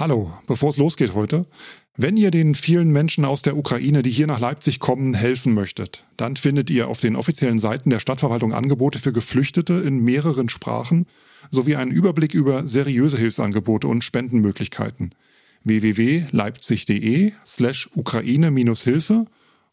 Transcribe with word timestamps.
Hallo, 0.00 0.32
bevor 0.46 0.70
es 0.70 0.78
losgeht 0.78 1.12
heute. 1.12 1.44
Wenn 1.94 2.16
ihr 2.16 2.30
den 2.30 2.54
vielen 2.54 2.90
Menschen 2.90 3.26
aus 3.26 3.42
der 3.42 3.54
Ukraine, 3.54 4.00
die 4.00 4.08
hier 4.08 4.26
nach 4.26 4.40
Leipzig 4.40 4.80
kommen, 4.80 5.12
helfen 5.12 5.52
möchtet, 5.52 6.06
dann 6.16 6.36
findet 6.36 6.70
ihr 6.70 6.88
auf 6.88 7.00
den 7.00 7.16
offiziellen 7.16 7.58
Seiten 7.58 7.90
der 7.90 8.00
Stadtverwaltung 8.00 8.54
Angebote 8.54 8.98
für 8.98 9.12
Geflüchtete 9.12 9.74
in 9.74 10.02
mehreren 10.02 10.48
Sprachen 10.48 11.04
sowie 11.50 11.76
einen 11.76 11.90
Überblick 11.90 12.32
über 12.32 12.66
seriöse 12.66 13.18
Hilfsangebote 13.18 13.88
und 13.88 14.02
Spendenmöglichkeiten. 14.02 15.14
www.leipzig.de 15.64 17.32
slash 17.44 17.90
Ukraine-Hilfe 17.94 19.26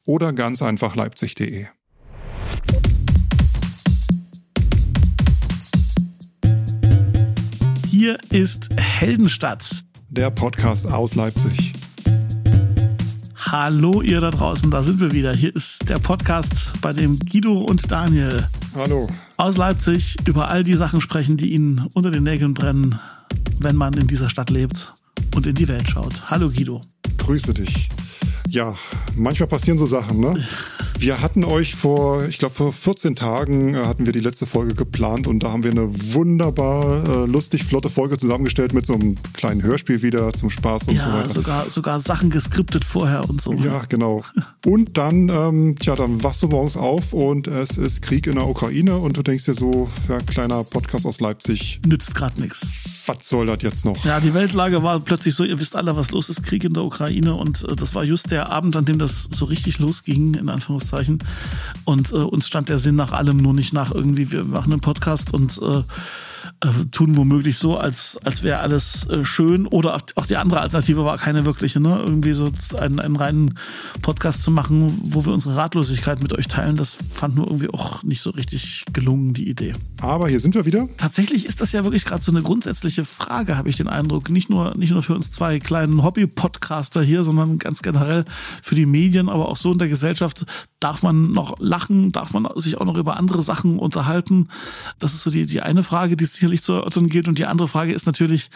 oder 0.04 0.34
ganz 0.34 0.62
einfach 0.62 0.98
leipzig.de. 0.98 1.68
Hier 7.90 8.18
ist 8.30 8.70
Heldenstadt. 8.76 9.86
Der 10.18 10.32
Podcast 10.32 10.92
aus 10.92 11.14
Leipzig. 11.14 11.74
Hallo 13.36 14.02
ihr 14.02 14.20
da 14.20 14.32
draußen, 14.32 14.72
da 14.72 14.82
sind 14.82 15.00
wir 15.00 15.12
wieder. 15.12 15.32
Hier 15.32 15.56
ist 15.56 15.88
der 15.90 16.00
Podcast, 16.00 16.74
bei 16.82 16.92
dem 16.92 17.20
Guido 17.20 17.62
und 17.62 17.92
Daniel 17.92 18.48
Hallo. 18.74 19.08
aus 19.38 19.58
Leipzig 19.58 20.16
über 20.26 20.48
all 20.48 20.64
die 20.64 20.74
Sachen 20.74 21.02
sprechen, 21.02 21.38
die 21.38 21.54
ihnen 21.54 21.88
unter 21.94 22.10
den 22.10 22.24
Nägeln 22.24 22.56
brennen, 22.56 23.00
wenn 23.60 23.76
man 23.76 23.94
in 23.94 24.08
dieser 24.08 24.28
Stadt 24.28 24.50
lebt 24.50 24.92
und 25.36 25.46
in 25.46 25.54
die 25.54 25.68
Welt 25.68 25.88
schaut. 25.88 26.32
Hallo 26.32 26.50
Guido. 26.50 26.82
Grüße 27.20 27.54
dich. 27.54 27.88
Ja, 28.50 28.74
manchmal 29.16 29.50
passieren 29.50 29.78
so 29.78 29.86
Sachen, 29.86 30.20
ne? 30.20 30.44
Wir 31.00 31.22
hatten 31.22 31.44
euch 31.44 31.76
vor, 31.76 32.26
ich 32.26 32.40
glaube 32.40 32.56
vor 32.56 32.74
14 32.74 33.14
Tagen 33.14 33.76
äh, 33.76 33.86
hatten 33.86 34.08
wir 34.08 34.14
die 34.14 34.20
letzte 34.20 34.48
Folge 34.48 34.74
geplant 34.74 35.28
und 35.28 35.44
da 35.44 35.52
haben 35.52 35.64
wir 35.64 35.70
eine 35.70 35.88
wunderbar 36.14 37.04
äh, 37.08 37.26
lustig 37.28 37.66
flotte 37.66 37.90
Folge 37.90 38.18
zusammengestellt 38.18 38.74
mit 38.74 38.86
so 38.88 38.96
einem 38.96 39.16
kleinen 39.34 39.62
Hörspiel 39.62 40.02
wieder 40.02 40.34
zum 40.34 40.50
Spaß 40.50 40.88
und 40.88 40.96
ja, 40.96 41.06
so 41.06 41.14
weiter. 41.14 41.30
sogar 41.30 41.70
sogar 41.70 42.00
Sachen 42.00 42.32
geskriptet 42.32 42.84
vorher 42.84 43.30
und 43.30 43.40
so. 43.42 43.54
Ja, 43.54 43.84
genau. 43.88 44.24
Und 44.66 44.98
dann, 44.98 45.30
ähm, 45.30 45.76
tja, 45.80 45.96
dann 45.96 46.24
wachst 46.24 46.42
du 46.42 46.48
morgens 46.48 46.76
auf 46.76 47.14
und 47.14 47.48
es 47.48 47.78
ist 47.78 48.02
Krieg 48.02 48.26
in 48.26 48.36
der 48.36 48.48
Ukraine 48.48 48.98
und 48.98 49.18
du 49.18 49.22
denkst 49.22 49.46
dir 49.46 49.54
so, 49.54 49.90
ja, 50.10 50.18
kleiner 50.20 50.64
Podcast 50.64 51.06
aus 51.06 51.22
Leipzig, 51.22 51.80
Nützt 51.86 52.16
gerade 52.16 52.42
nichts. 52.42 52.68
was 53.06 53.18
soll 53.22 53.46
das 53.46 53.62
jetzt 53.62 53.86
noch? 53.86 54.04
Ja, 54.04 54.20
die 54.20 54.34
Weltlage 54.34 54.82
war 54.82 55.00
plötzlich 55.00 55.36
so, 55.36 55.44
ihr 55.44 55.60
wisst 55.60 55.76
alle, 55.76 55.96
was 55.96 56.10
los 56.10 56.30
ist, 56.30 56.42
Krieg 56.44 56.64
in 56.64 56.74
der 56.74 56.84
Ukraine 56.84 57.36
und 57.36 57.64
äh, 57.66 57.76
das 57.76 57.94
war 57.94 58.04
just 58.04 58.32
der 58.32 58.50
Abend, 58.50 58.76
an 58.76 58.86
dem 58.86 58.98
das 58.98 59.30
so 59.32 59.46
richtig 59.46 59.78
losging, 59.78 60.34
in 60.34 60.50
Anführungszeichen. 60.50 60.87
Und 61.86 62.12
äh, 62.12 62.16
uns 62.16 62.48
stand 62.48 62.70
der 62.70 62.80
Sinn 62.80 62.96
nach 62.96 63.12
allem, 63.12 63.38
nur 63.38 63.54
nicht 63.54 63.74
nach 63.74 63.92
irgendwie, 63.92 64.32
wir 64.32 64.44
machen 64.46 64.72
einen 64.72 64.82
Podcast 64.82 65.34
und 65.34 65.60
äh, 65.62 65.84
äh, 66.62 66.86
tun 66.92 67.16
womöglich 67.18 67.58
so, 67.58 67.78
als, 67.78 68.18
als 68.24 68.44
wäre 68.44 68.60
alles 68.60 69.06
äh, 69.10 69.24
schön. 69.26 69.68
Oder 69.68 69.96
auch- 70.16 70.26
die 70.26 70.38
andere 70.38 70.62
Alternative 70.62 71.06
war 71.06 71.18
keine 71.18 71.46
wirkliche, 71.46 71.80
ne? 71.80 72.00
Irgendwie 72.04 72.34
so 72.34 72.50
einen, 72.78 73.00
einen 73.00 73.16
reinen 73.16 73.58
Podcast 74.02 74.44
zu 74.44 74.52
machen, 74.52 74.98
wo 75.04 75.26
wir 75.26 75.34
unsere 75.34 75.56
Ratlosigkeit 75.56 76.22
mit 76.22 76.34
euch 76.34 76.48
teilen, 76.48 76.76
das 76.76 76.98
fand 77.14 77.36
nur 77.36 77.46
irgendwie 77.48 77.70
auch 77.70 78.04
nicht 78.04 78.22
so 78.22 78.32
richtig 78.32 78.84
gelungen, 78.94 79.34
die 79.34 79.50
Idee. 79.50 79.76
Aber 80.02 80.28
hier 80.30 80.40
sind 80.40 80.56
wir 80.56 80.66
wieder. 80.66 80.88
Tatsächlich 80.98 81.46
ist 81.46 81.62
das 81.62 81.72
ja 81.72 81.84
wirklich 81.84 82.06
gerade 82.06 82.24
so 82.24 82.32
eine 82.32 82.42
grundsätzliche 82.42 83.06
Frage, 83.06 83.58
habe 83.58 83.70
ich 83.70 83.78
den 83.78 83.88
Eindruck. 83.88 84.30
Nicht 84.30 84.50
nur, 84.50 84.76
nicht 84.76 84.92
nur 84.92 85.04
für 85.04 85.16
uns 85.16 85.32
zwei 85.32 85.60
kleinen 85.60 86.04
Hobby-Podcaster 86.04 87.02
hier, 87.02 87.24
sondern 87.24 87.60
ganz 87.60 87.82
generell 87.82 88.26
für 88.62 88.76
die 88.76 88.86
Medien, 88.86 89.30
aber 89.30 89.50
auch 89.50 89.58
so 89.58 89.72
in 89.72 89.78
der 89.80 89.88
Gesellschaft. 89.90 90.46
Darf 90.80 91.02
man 91.02 91.32
noch 91.32 91.60
lachen? 91.60 92.12
Darf 92.12 92.34
man 92.34 92.48
sich 92.56 92.78
auch 92.80 92.86
noch 92.86 92.96
über 92.96 93.18
andere 93.18 93.42
Sachen 93.42 93.80
unterhalten? 93.80 94.50
Das 95.00 95.14
ist 95.14 95.22
so 95.24 95.32
die, 95.32 95.46
die 95.48 95.62
eine 95.62 95.82
Frage, 95.84 96.16
die 96.18 96.24
es 96.24 96.34
sicherlich 96.48 96.62
zu 96.62 96.74
erörtern 96.74 97.08
gilt. 97.08 97.28
Und 97.28 97.38
die 97.38 97.46
andere 97.46 97.68
Frage 97.68 97.94
ist 97.94 98.06
natürlich, 98.06 98.50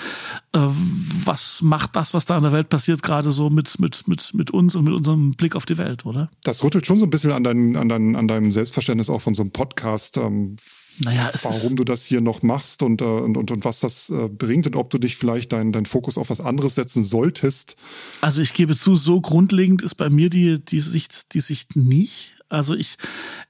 äh, 0.53 0.59
was 0.59 1.61
macht 1.61 1.95
das, 1.95 2.13
was 2.13 2.25
da 2.25 2.37
in 2.37 2.43
der 2.43 2.51
Welt 2.51 2.69
passiert, 2.69 3.03
gerade 3.03 3.31
so 3.31 3.49
mit, 3.49 3.79
mit, 3.79 4.07
mit, 4.07 4.33
mit 4.33 4.51
uns 4.51 4.75
und 4.75 4.85
mit 4.85 4.93
unserem 4.93 5.33
Blick 5.33 5.55
auf 5.55 5.65
die 5.65 5.77
Welt, 5.77 6.05
oder? 6.05 6.29
Das 6.43 6.63
rüttelt 6.63 6.87
schon 6.87 6.97
so 6.97 7.05
ein 7.05 7.09
bisschen 7.09 7.31
an, 7.31 7.43
dein, 7.43 7.75
an, 7.75 7.89
dein, 7.89 8.15
an 8.15 8.27
deinem 8.27 8.51
Selbstverständnis 8.51 9.09
auch 9.09 9.21
von 9.21 9.35
so 9.35 9.43
einem 9.43 9.51
Podcast, 9.51 10.17
ähm, 10.17 10.55
Naja, 10.99 11.31
warum 11.43 11.75
du 11.75 11.83
das 11.83 12.05
hier 12.05 12.21
noch 12.21 12.41
machst 12.41 12.83
und, 12.83 13.01
äh, 13.01 13.05
und, 13.05 13.37
und, 13.37 13.51
und 13.51 13.65
was 13.65 13.79
das 13.79 14.09
äh, 14.09 14.29
bringt 14.29 14.67
und 14.67 14.75
ob 14.75 14.89
du 14.89 14.97
dich 14.97 15.17
vielleicht 15.17 15.51
deinen 15.51 15.71
dein 15.71 15.85
Fokus 15.85 16.17
auf 16.17 16.29
was 16.29 16.39
anderes 16.39 16.75
setzen 16.75 17.03
solltest. 17.03 17.75
Also 18.21 18.41
ich 18.41 18.53
gebe 18.53 18.75
zu, 18.75 18.95
so 18.95 19.21
grundlegend 19.21 19.81
ist 19.81 19.95
bei 19.95 20.09
mir 20.09 20.29
die, 20.29 20.63
die, 20.63 20.81
Sicht, 20.81 21.33
die 21.33 21.39
Sicht 21.39 21.75
nicht. 21.75 22.35
Also 22.51 22.75
ich, 22.75 22.97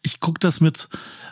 ich 0.03 0.19
gucke 0.19 0.39
das 0.39 0.61
mit, 0.61 0.87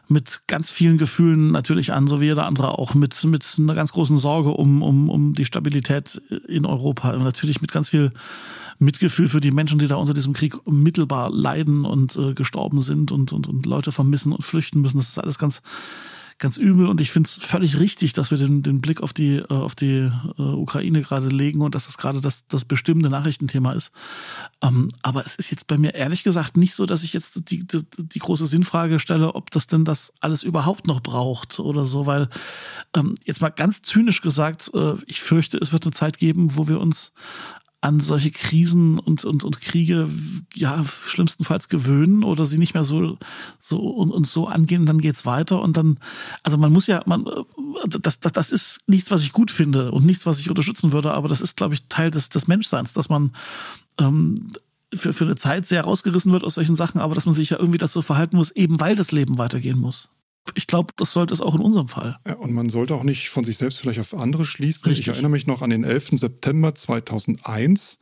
mit 0.07 0.41
ganz 0.47 0.71
vielen 0.71 0.97
Gefühlen 0.97 1.51
natürlich 1.51 1.93
an, 1.93 2.07
so 2.07 2.19
wie 2.19 2.25
jeder 2.25 2.45
andere 2.45 2.77
auch, 2.77 2.93
mit, 2.93 3.23
mit 3.23 3.45
einer 3.57 3.75
ganz 3.75 3.91
großen 3.91 4.17
Sorge 4.17 4.49
um, 4.49 4.81
um, 4.81 5.09
um 5.09 5.33
die 5.33 5.45
Stabilität 5.45 6.21
in 6.47 6.65
Europa. 6.65 7.11
Und 7.11 7.23
natürlich 7.23 7.61
mit 7.61 7.71
ganz 7.71 7.89
viel 7.89 8.11
Mitgefühl 8.79 9.27
für 9.27 9.41
die 9.41 9.51
Menschen, 9.51 9.77
die 9.77 9.87
da 9.87 9.95
unter 9.95 10.13
diesem 10.13 10.33
Krieg 10.33 10.55
mittelbar 10.65 11.29
leiden 11.29 11.85
und 11.85 12.15
äh, 12.15 12.33
gestorben 12.33 12.81
sind 12.81 13.11
und, 13.11 13.33
und, 13.33 13.47
und 13.47 13.65
Leute 13.65 13.91
vermissen 13.91 14.31
und 14.31 14.43
flüchten 14.43 14.81
müssen. 14.81 14.97
Das 14.97 15.09
ist 15.09 15.19
alles 15.19 15.37
ganz, 15.37 15.61
ganz 16.39 16.57
übel 16.57 16.87
und 16.87 17.01
ich 17.01 17.11
finde 17.11 17.27
es 17.27 17.37
völlig 17.37 17.79
richtig, 17.79 18.13
dass 18.13 18.31
wir 18.31 18.37
den, 18.37 18.63
den 18.63 18.81
Blick 18.81 19.01
auf 19.01 19.13
die, 19.13 19.37
äh, 19.37 19.53
auf 19.53 19.75
die 19.75 20.09
äh, 20.37 20.41
Ukraine 20.41 21.01
gerade 21.01 21.27
legen 21.27 21.61
und 21.61 21.75
dass 21.75 21.85
das 21.85 21.97
gerade 21.97 22.21
das, 22.21 22.47
das 22.47 22.65
bestimmende 22.65 23.09
Nachrichtenthema 23.09 23.73
ist. 23.73 23.91
Ähm, 24.61 24.87
aber 25.03 25.25
es 25.25 25.35
ist 25.35 25.51
jetzt 25.51 25.67
bei 25.67 25.77
mir 25.77 25.93
ehrlich 25.93 26.23
gesagt 26.23 26.57
nicht 26.57 26.73
so, 26.73 26.85
dass 26.85 27.03
ich 27.03 27.13
jetzt 27.13 27.49
die, 27.51 27.67
die, 27.67 27.81
die 27.97 28.19
große 28.19 28.47
Sinnfrage 28.47 28.99
stelle, 28.99 29.35
ob 29.35 29.51
das 29.51 29.67
denn 29.67 29.85
das 29.85 30.13
alles 30.21 30.43
überhaupt 30.43 30.87
noch 30.87 31.01
braucht 31.01 31.59
oder 31.59 31.85
so, 31.85 32.05
weil 32.05 32.29
ähm, 32.95 33.15
jetzt 33.25 33.41
mal 33.41 33.49
ganz 33.49 33.81
zynisch 33.81 34.21
gesagt, 34.21 34.71
äh, 34.73 34.93
ich 35.05 35.21
fürchte, 35.21 35.57
es 35.57 35.73
wird 35.73 35.83
eine 35.83 35.93
Zeit 35.93 36.17
geben, 36.17 36.55
wo 36.55 36.67
wir 36.67 36.79
uns 36.79 37.11
an 37.81 38.01
solche 38.01 38.31
Krisen 38.31 38.99
und, 38.99 39.23
und, 39.23 39.43
und 39.45 39.61
Kriege 39.61 40.09
ja 40.53 40.83
schlimmstenfalls 40.83 41.69
gewöhnen 41.69 42.25
oder 42.25 42.45
sie 42.45 42.57
nicht 42.57 42.73
mehr 42.73 42.83
so 42.83 43.17
so 43.59 43.79
und, 43.79 44.11
und 44.11 44.27
so 44.27 44.47
angehen, 44.47 44.85
dann 44.85 44.99
geht's 44.99 45.25
weiter 45.25 45.61
und 45.61 45.77
dann 45.77 45.97
also 46.43 46.57
man 46.57 46.73
muss 46.73 46.87
ja 46.87 47.01
man 47.05 47.25
das, 47.87 48.19
das 48.19 48.33
das 48.33 48.51
ist 48.51 48.87
nichts, 48.87 49.11
was 49.11 49.23
ich 49.23 49.31
gut 49.31 49.49
finde 49.49 49.91
und 49.91 50.05
nichts, 50.05 50.25
was 50.25 50.39
ich 50.39 50.49
unterstützen 50.49 50.91
würde, 50.91 51.13
aber 51.13 51.29
das 51.29 51.39
ist 51.39 51.55
glaube 51.55 51.73
ich 51.73 51.87
Teil 51.87 52.11
des 52.11 52.27
des 52.27 52.47
Menschseins, 52.47 52.93
dass 52.93 53.07
man 53.07 53.31
ähm, 53.97 54.35
für, 54.93 55.13
für 55.13 55.25
eine 55.25 55.35
Zeit 55.35 55.65
sehr 55.65 55.83
rausgerissen 55.83 56.33
wird 56.33 56.43
aus 56.43 56.55
solchen 56.55 56.75
Sachen, 56.75 56.99
aber 56.99 57.15
dass 57.15 57.25
man 57.25 57.35
sich 57.35 57.51
ja 57.51 57.59
irgendwie 57.59 57.77
dazu 57.77 58.01
verhalten 58.01 58.35
muss, 58.35 58.51
eben 58.51 58.79
weil 58.79 58.95
das 58.95 59.11
Leben 59.11 59.37
weitergehen 59.37 59.79
muss. 59.79 60.09
Ich 60.55 60.67
glaube, 60.67 60.93
das 60.95 61.11
sollte 61.11 61.33
es 61.33 61.41
auch 61.41 61.55
in 61.55 61.61
unserem 61.61 61.87
Fall. 61.87 62.17
Ja, 62.27 62.35
und 62.35 62.53
man 62.53 62.69
sollte 62.69 62.95
auch 62.95 63.03
nicht 63.03 63.29
von 63.29 63.43
sich 63.43 63.57
selbst 63.57 63.79
vielleicht 63.79 63.99
auf 63.99 64.13
andere 64.13 64.45
schließen. 64.45 64.87
Richtig. 64.87 65.07
Ich 65.07 65.13
erinnere 65.13 65.31
mich 65.31 65.47
noch 65.47 65.61
an 65.61 65.69
den 65.69 65.83
11. 65.83 66.09
September 66.11 66.73
2001. 66.73 67.99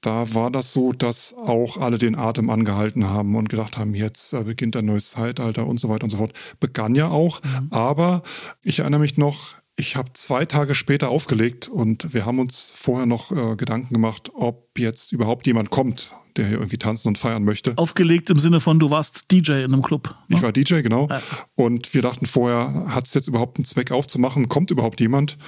Da 0.00 0.34
war 0.34 0.50
das 0.50 0.72
so, 0.72 0.92
dass 0.92 1.34
auch 1.34 1.76
alle 1.76 1.98
den 1.98 2.14
Atem 2.14 2.48
angehalten 2.48 3.08
haben 3.08 3.36
und 3.36 3.50
gedacht 3.50 3.76
haben, 3.76 3.94
jetzt 3.94 4.32
äh, 4.32 4.44
beginnt 4.44 4.74
ein 4.76 4.86
neues 4.86 5.10
Zeitalter 5.10 5.66
und 5.66 5.78
so 5.78 5.90
weiter 5.90 6.04
und 6.04 6.10
so 6.10 6.16
fort. 6.16 6.32
Begann 6.58 6.94
ja 6.94 7.08
auch, 7.08 7.42
aber 7.70 8.22
ich 8.62 8.78
erinnere 8.78 9.00
mich 9.00 9.18
noch, 9.18 9.54
ich 9.80 9.96
habe 9.96 10.12
zwei 10.12 10.44
Tage 10.44 10.74
später 10.74 11.08
aufgelegt 11.08 11.66
und 11.66 12.12
wir 12.12 12.26
haben 12.26 12.38
uns 12.38 12.72
vorher 12.76 13.06
noch 13.06 13.32
äh, 13.32 13.56
Gedanken 13.56 13.94
gemacht, 13.94 14.30
ob 14.34 14.78
jetzt 14.78 15.12
überhaupt 15.12 15.46
jemand 15.46 15.70
kommt, 15.70 16.12
der 16.36 16.46
hier 16.46 16.58
irgendwie 16.58 16.76
tanzen 16.76 17.08
und 17.08 17.16
feiern 17.16 17.44
möchte. 17.44 17.72
Aufgelegt 17.76 18.28
im 18.28 18.38
Sinne 18.38 18.60
von, 18.60 18.78
du 18.78 18.90
warst 18.90 19.32
DJ 19.32 19.52
in 19.52 19.72
einem 19.72 19.82
Club. 19.82 20.14
ne? 20.28 20.36
Ich 20.36 20.42
war 20.42 20.52
DJ, 20.52 20.82
genau. 20.82 21.08
Ja. 21.08 21.22
Und 21.54 21.94
wir 21.94 22.02
dachten 22.02 22.26
vorher, 22.26 22.94
hat 22.94 23.06
es 23.06 23.14
jetzt 23.14 23.26
überhaupt 23.26 23.56
einen 23.56 23.64
Zweck 23.64 23.90
aufzumachen? 23.90 24.48
Kommt 24.48 24.70
überhaupt 24.70 25.00
jemand? 25.00 25.38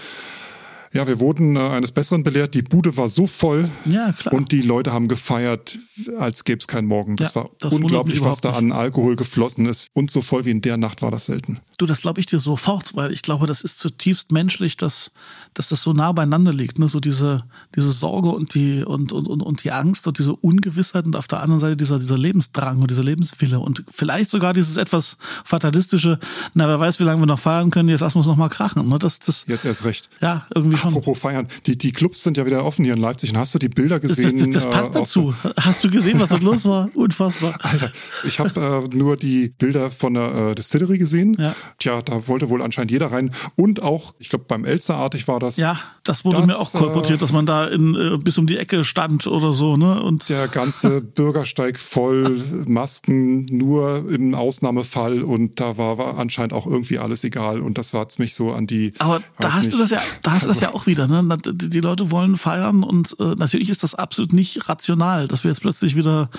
Ja, 0.92 1.06
wir 1.06 1.20
wurden 1.20 1.56
äh, 1.56 1.60
eines 1.60 1.90
Besseren 1.92 2.22
belehrt. 2.22 2.54
Die 2.54 2.62
Bude 2.62 2.96
war 2.96 3.08
so 3.08 3.26
voll 3.26 3.70
Ja, 3.86 4.12
klar. 4.12 4.34
und 4.34 4.52
die 4.52 4.60
Leute 4.60 4.92
haben 4.92 5.08
gefeiert, 5.08 5.78
als 6.18 6.44
gäbe 6.44 6.58
es 6.60 6.66
keinen 6.66 6.86
Morgen. 6.86 7.16
Das 7.16 7.30
Ja, 7.34 7.42
war 7.42 7.50
das 7.60 7.72
unglaublich, 7.72 8.20
was 8.22 8.40
da 8.42 8.52
an 8.52 8.72
Alkohol 8.72 9.16
geflossen 9.16 9.66
ist. 9.66 9.88
Und 9.94 10.10
so 10.10 10.20
voll 10.20 10.44
wie 10.44 10.50
in 10.50 10.60
der 10.60 10.76
Nacht 10.76 11.00
war 11.00 11.10
das 11.10 11.26
selten. 11.26 11.60
Du, 11.78 11.86
das 11.86 12.02
glaube 12.02 12.20
ich 12.20 12.26
dir 12.26 12.40
sofort, 12.40 12.94
weil 12.94 13.10
ich 13.12 13.22
glaube, 13.22 13.46
das 13.46 13.62
ist 13.62 13.78
zutiefst 13.78 14.32
menschlich, 14.32 14.76
dass, 14.76 15.10
dass 15.54 15.68
das 15.70 15.80
so 15.82 15.92
nah 15.94 16.12
beieinander 16.12 16.52
liegt. 16.52 16.78
Ne? 16.78 16.88
So 16.88 17.00
diese, 17.00 17.44
diese 17.74 17.90
Sorge 17.90 18.28
und 18.28 18.54
die, 18.54 18.84
und, 18.84 19.12
und, 19.12 19.28
und, 19.28 19.40
und 19.40 19.64
die 19.64 19.72
Angst 19.72 20.06
und 20.06 20.18
diese 20.18 20.34
Ungewissheit 20.36 21.06
und 21.06 21.16
auf 21.16 21.26
der 21.26 21.40
anderen 21.40 21.60
Seite 21.60 21.76
dieser, 21.76 21.98
dieser 21.98 22.18
Lebensdrang 22.18 22.82
und 22.82 22.90
dieser 22.90 23.02
Lebenswille 23.02 23.58
und 23.60 23.82
vielleicht 23.90 24.28
sogar 24.30 24.52
dieses 24.52 24.76
etwas 24.76 25.16
fatalistische, 25.44 26.18
na, 26.54 26.68
wer 26.68 26.78
weiß, 26.78 27.00
wie 27.00 27.04
lange 27.04 27.22
wir 27.22 27.26
noch 27.26 27.40
feiern 27.40 27.70
können, 27.70 27.88
jetzt 27.88 28.00
lassen 28.00 28.16
wir 28.16 28.20
es 28.20 28.26
noch 28.26 28.36
mal 28.36 28.48
krachen. 28.50 28.86
Ne? 28.88 28.98
Das, 28.98 29.18
das, 29.20 29.46
Jetzt 29.48 29.64
erst 29.64 29.84
recht. 29.84 30.10
ja, 30.20 30.46
irgendwie. 30.54 30.81
Apropos 30.88 31.18
feiern, 31.18 31.48
die, 31.66 31.76
die 31.76 31.92
Clubs 31.92 32.22
sind 32.22 32.36
ja 32.36 32.46
wieder 32.46 32.64
offen 32.64 32.84
hier 32.84 32.94
in 32.94 33.00
Leipzig. 33.00 33.30
Und 33.30 33.38
hast 33.38 33.54
du 33.54 33.58
die 33.58 33.68
Bilder 33.68 34.00
gesehen? 34.00 34.24
das, 34.24 34.34
das, 34.34 34.64
das 34.64 34.70
passt 34.70 34.94
äh, 34.94 34.98
dazu. 35.00 35.34
Hast 35.58 35.84
du 35.84 35.90
gesehen, 35.90 36.20
was 36.20 36.28
dort 36.28 36.42
los 36.42 36.64
war? 36.64 36.88
Unfassbar. 36.94 37.54
Alter, 37.62 37.92
ich 38.24 38.38
habe 38.38 38.86
äh, 38.90 38.96
nur 38.96 39.16
die 39.16 39.48
Bilder 39.50 39.90
von 39.90 40.14
der 40.14 40.50
äh, 40.50 40.54
Distillery 40.54 40.98
gesehen. 40.98 41.36
Ja. 41.38 41.54
Tja, 41.78 42.02
da 42.02 42.26
wollte 42.28 42.48
wohl 42.50 42.62
anscheinend 42.62 42.90
jeder 42.90 43.12
rein. 43.12 43.32
Und 43.56 43.82
auch, 43.82 44.14
ich 44.18 44.28
glaube, 44.28 44.44
beim 44.48 44.64
Elsterartig 44.64 45.28
war 45.28 45.38
das. 45.38 45.56
Ja, 45.56 45.78
das 46.04 46.24
wurde 46.24 46.38
Das, 46.38 46.46
mir 46.46 46.58
auch 46.58 46.72
kolportiert, 46.72 47.22
dass 47.22 47.32
man 47.32 47.46
da 47.46 47.66
in, 47.66 47.94
äh, 47.94 48.18
bis 48.18 48.38
um 48.38 48.46
die 48.46 48.56
Ecke 48.58 48.84
stand 48.84 49.26
oder 49.26 49.52
so, 49.52 49.76
ne? 49.76 50.02
Und 50.02 50.28
Der 50.28 50.48
ganze 50.48 51.00
Bürgersteig 51.00 51.78
voll, 51.78 52.42
Masken 52.66 53.44
nur 53.46 54.08
im 54.10 54.34
Ausnahmefall 54.34 55.22
und 55.22 55.60
da 55.60 55.78
war, 55.78 55.98
war 55.98 56.18
anscheinend 56.18 56.52
auch 56.52 56.66
irgendwie 56.66 56.98
alles 56.98 57.24
egal 57.24 57.60
und 57.60 57.78
das 57.78 57.94
hat 57.94 58.18
mich 58.18 58.34
so 58.34 58.52
an 58.52 58.66
die. 58.66 58.92
Aber 58.98 59.22
da 59.38 59.52
hast 59.54 59.72
du 59.72 59.76
nicht, 59.76 59.82
das 59.82 59.90
ja, 59.90 60.00
da 60.22 60.32
hast 60.32 60.44
du 60.44 60.48
das 60.48 60.60
ja 60.60 60.71
auch 60.74 60.86
wieder, 60.86 61.06
ne? 61.06 61.36
Die 61.38 61.80
Leute 61.80 62.10
wollen 62.10 62.36
feiern 62.36 62.82
und 62.82 63.16
äh, 63.18 63.34
natürlich 63.36 63.70
ist 63.70 63.82
das 63.82 63.94
absolut 63.94 64.32
nicht 64.32 64.68
rational, 64.68 65.28
dass 65.28 65.44
wir 65.44 65.50
jetzt 65.50 65.60
plötzlich 65.62 65.96
wieder 65.96 66.30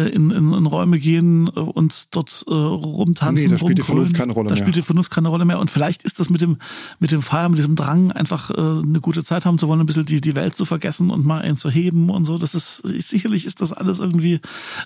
in, 0.00 0.30
in, 0.30 0.52
in 0.52 0.66
Räume 0.66 0.98
gehen 0.98 1.48
äh, 1.54 1.60
und 1.60 2.14
dort 2.14 2.44
äh, 2.48 2.52
rumtanzen. 2.52 3.44
Nee, 3.44 3.50
da 3.50 3.58
spielt 3.58 3.78
die 3.78 3.82
Vernunft 3.82 4.14
keine 4.14 4.32
Rolle 4.32 4.48
da 4.48 4.54
mehr. 4.54 4.60
Da 4.60 4.64
spielt 4.64 4.76
die 4.76 4.82
Vernunft 4.82 5.10
keine 5.10 5.28
Rolle 5.28 5.44
mehr. 5.44 5.58
Und 5.58 5.70
vielleicht 5.70 6.02
ist 6.02 6.18
das 6.18 6.30
mit 6.30 6.40
dem, 6.40 6.56
mit 6.98 7.12
dem 7.12 7.20
Feiern, 7.20 7.50
mit 7.50 7.58
diesem 7.58 7.76
Drang, 7.76 8.10
einfach 8.10 8.50
äh, 8.50 8.54
eine 8.54 9.00
gute 9.00 9.22
Zeit 9.22 9.44
haben 9.44 9.58
zu 9.58 9.68
wollen, 9.68 9.80
ein 9.80 9.86
bisschen 9.86 10.06
die, 10.06 10.22
die 10.22 10.34
Welt 10.34 10.56
zu 10.56 10.64
vergessen 10.64 11.10
und 11.10 11.26
mal 11.26 11.42
einen 11.42 11.56
zu 11.56 11.68
heben 11.68 12.08
und 12.08 12.24
so. 12.24 12.38
Das 12.38 12.54
ist, 12.54 12.76
sicherlich 12.78 13.44
ist 13.44 13.60
das 13.60 13.72
alles 13.72 13.98
irgendwie 13.98 14.40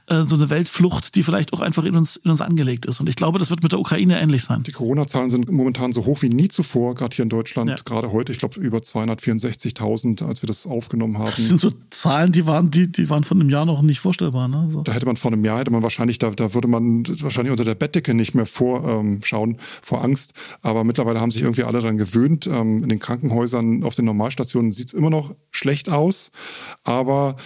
äh, 0.09 0.25
so 0.25 0.35
eine 0.35 0.51
Weltflucht, 0.51 1.15
die 1.15 1.23
vielleicht 1.23 1.53
auch 1.53 1.61
einfach 1.61 1.85
in 1.85 1.95
uns, 1.95 2.17
in 2.17 2.31
uns 2.31 2.41
angelegt 2.41 2.85
ist. 2.87 2.99
Und 2.99 3.09
ich 3.09 3.15
glaube, 3.15 3.39
das 3.39 3.51
wird 3.51 3.63
mit 3.63 3.71
der 3.71 3.79
Ukraine 3.79 4.21
ähnlich 4.21 4.43
sein. 4.43 4.65
Die 4.65 4.73
Corona-Zahlen 4.73 5.31
sind 5.31 5.51
momentan 5.51 5.93
so 5.93 6.05
hoch 6.05 6.23
wie 6.23 6.31
nie 6.31 6.49
zuvor, 6.49 6.97
gerade 6.97 7.15
hier 7.15 7.23
in 7.23 7.29
Deutschland. 7.29 7.71
Ja. 7.71 7.77
Gerade 7.85 8.11
heute, 8.11 8.33
ich 8.33 8.41
glaube, 8.41 8.59
über 8.59 8.79
264.000, 8.79 10.27
als 10.27 10.43
wir 10.43 10.49
das 10.49 10.67
aufgenommen 10.67 11.19
haben. 11.19 11.27
Das 11.27 11.37
sind 11.47 11.61
so 11.61 11.71
Zahlen, 11.91 12.33
die 12.33 12.47
waren, 12.47 12.73
die, 12.73 12.91
die 12.91 13.09
waren 13.09 13.23
von 13.23 13.41
einem 13.41 13.51
Jahr 13.51 13.67
noch 13.67 13.83
nicht 13.83 14.01
vorstellbar. 14.01 14.49
Ne? 14.49 14.67
So. 14.71 14.83
Da 14.83 14.96
hätte 14.97 15.07
man 15.07 15.17
vor 15.17 15.33
einem 15.33 15.45
Jahr, 15.45 15.61
hätte 15.61 15.71
man 15.71 15.83
wahrscheinlich, 15.83 16.19
da, 16.19 16.31
da 16.31 16.55
würde 16.55 16.69
man 16.69 17.05
wahrscheinlich 17.21 17.53
unter 17.53 17.65
der 17.65 17.75
Bettdecke 17.75 18.15
nicht 18.15 18.35
mehr 18.35 18.47
vorschauen 18.47 19.51
ähm, 19.51 19.59
vor 19.83 20.03
Angst. 20.03 20.33
Aber 20.63 20.85
mittlerweile 20.85 21.21
haben 21.21 21.31
sich 21.31 21.43
irgendwie 21.43 21.63
alle 21.63 21.81
daran 21.81 21.99
gewöhnt. 21.99 22.47
Ähm, 22.47 22.83
in 22.83 22.89
den 22.89 22.99
Krankenhäusern, 22.99 23.85
auf 23.85 23.95
den 23.95 24.07
Normalstationen 24.07 24.73
sieht 24.73 24.89
es 24.89 24.95
immer 24.95 25.11
noch 25.11 25.37
schlecht 25.51 25.89
aus. 25.89 26.33
Aber 26.83 27.37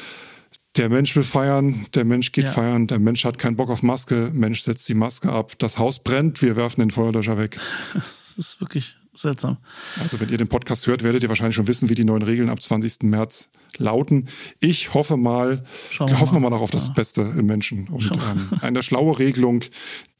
der 0.76 0.88
Mensch 0.88 1.14
will 1.16 1.24
feiern, 1.24 1.86
der 1.94 2.04
Mensch 2.04 2.32
geht 2.32 2.44
ja. 2.44 2.52
feiern, 2.52 2.86
der 2.86 2.98
Mensch 2.98 3.24
hat 3.24 3.38
keinen 3.38 3.56
Bock 3.56 3.70
auf 3.70 3.82
Maske, 3.82 4.30
Mensch 4.32 4.62
setzt 4.62 4.88
die 4.88 4.94
Maske 4.94 5.30
ab, 5.30 5.58
das 5.58 5.78
Haus 5.78 5.98
brennt, 5.98 6.42
wir 6.42 6.56
werfen 6.56 6.80
den 6.80 6.90
Feuerlöscher 6.90 7.38
weg. 7.38 7.58
Das 8.36 8.46
ist 8.46 8.60
wirklich 8.60 8.94
seltsam. 9.12 9.58
Also 10.00 10.20
wenn 10.20 10.28
ihr 10.28 10.38
den 10.38 10.48
Podcast 10.48 10.86
hört, 10.86 11.02
werdet 11.02 11.22
ihr 11.22 11.28
wahrscheinlich 11.28 11.56
schon 11.56 11.68
wissen, 11.68 11.88
wie 11.88 11.94
die 11.94 12.04
neuen 12.04 12.22
Regeln 12.22 12.48
ab 12.48 12.62
20. 12.62 13.02
März 13.02 13.50
lauten. 13.76 14.28
Ich 14.60 14.94
hoffe 14.94 15.16
mal, 15.16 15.64
Schauen 15.90 16.18
hoffen 16.20 16.36
wir 16.36 16.40
mal 16.40 16.50
noch 16.50 16.60
auf 16.60 16.70
das 16.70 16.88
ja. 16.88 16.92
Beste 16.94 17.22
im 17.22 17.46
Menschen 17.46 17.88
und 17.88 18.10
ähm, 18.12 18.58
eine 18.60 18.82
schlaue 18.82 19.18
Regelung, 19.18 19.62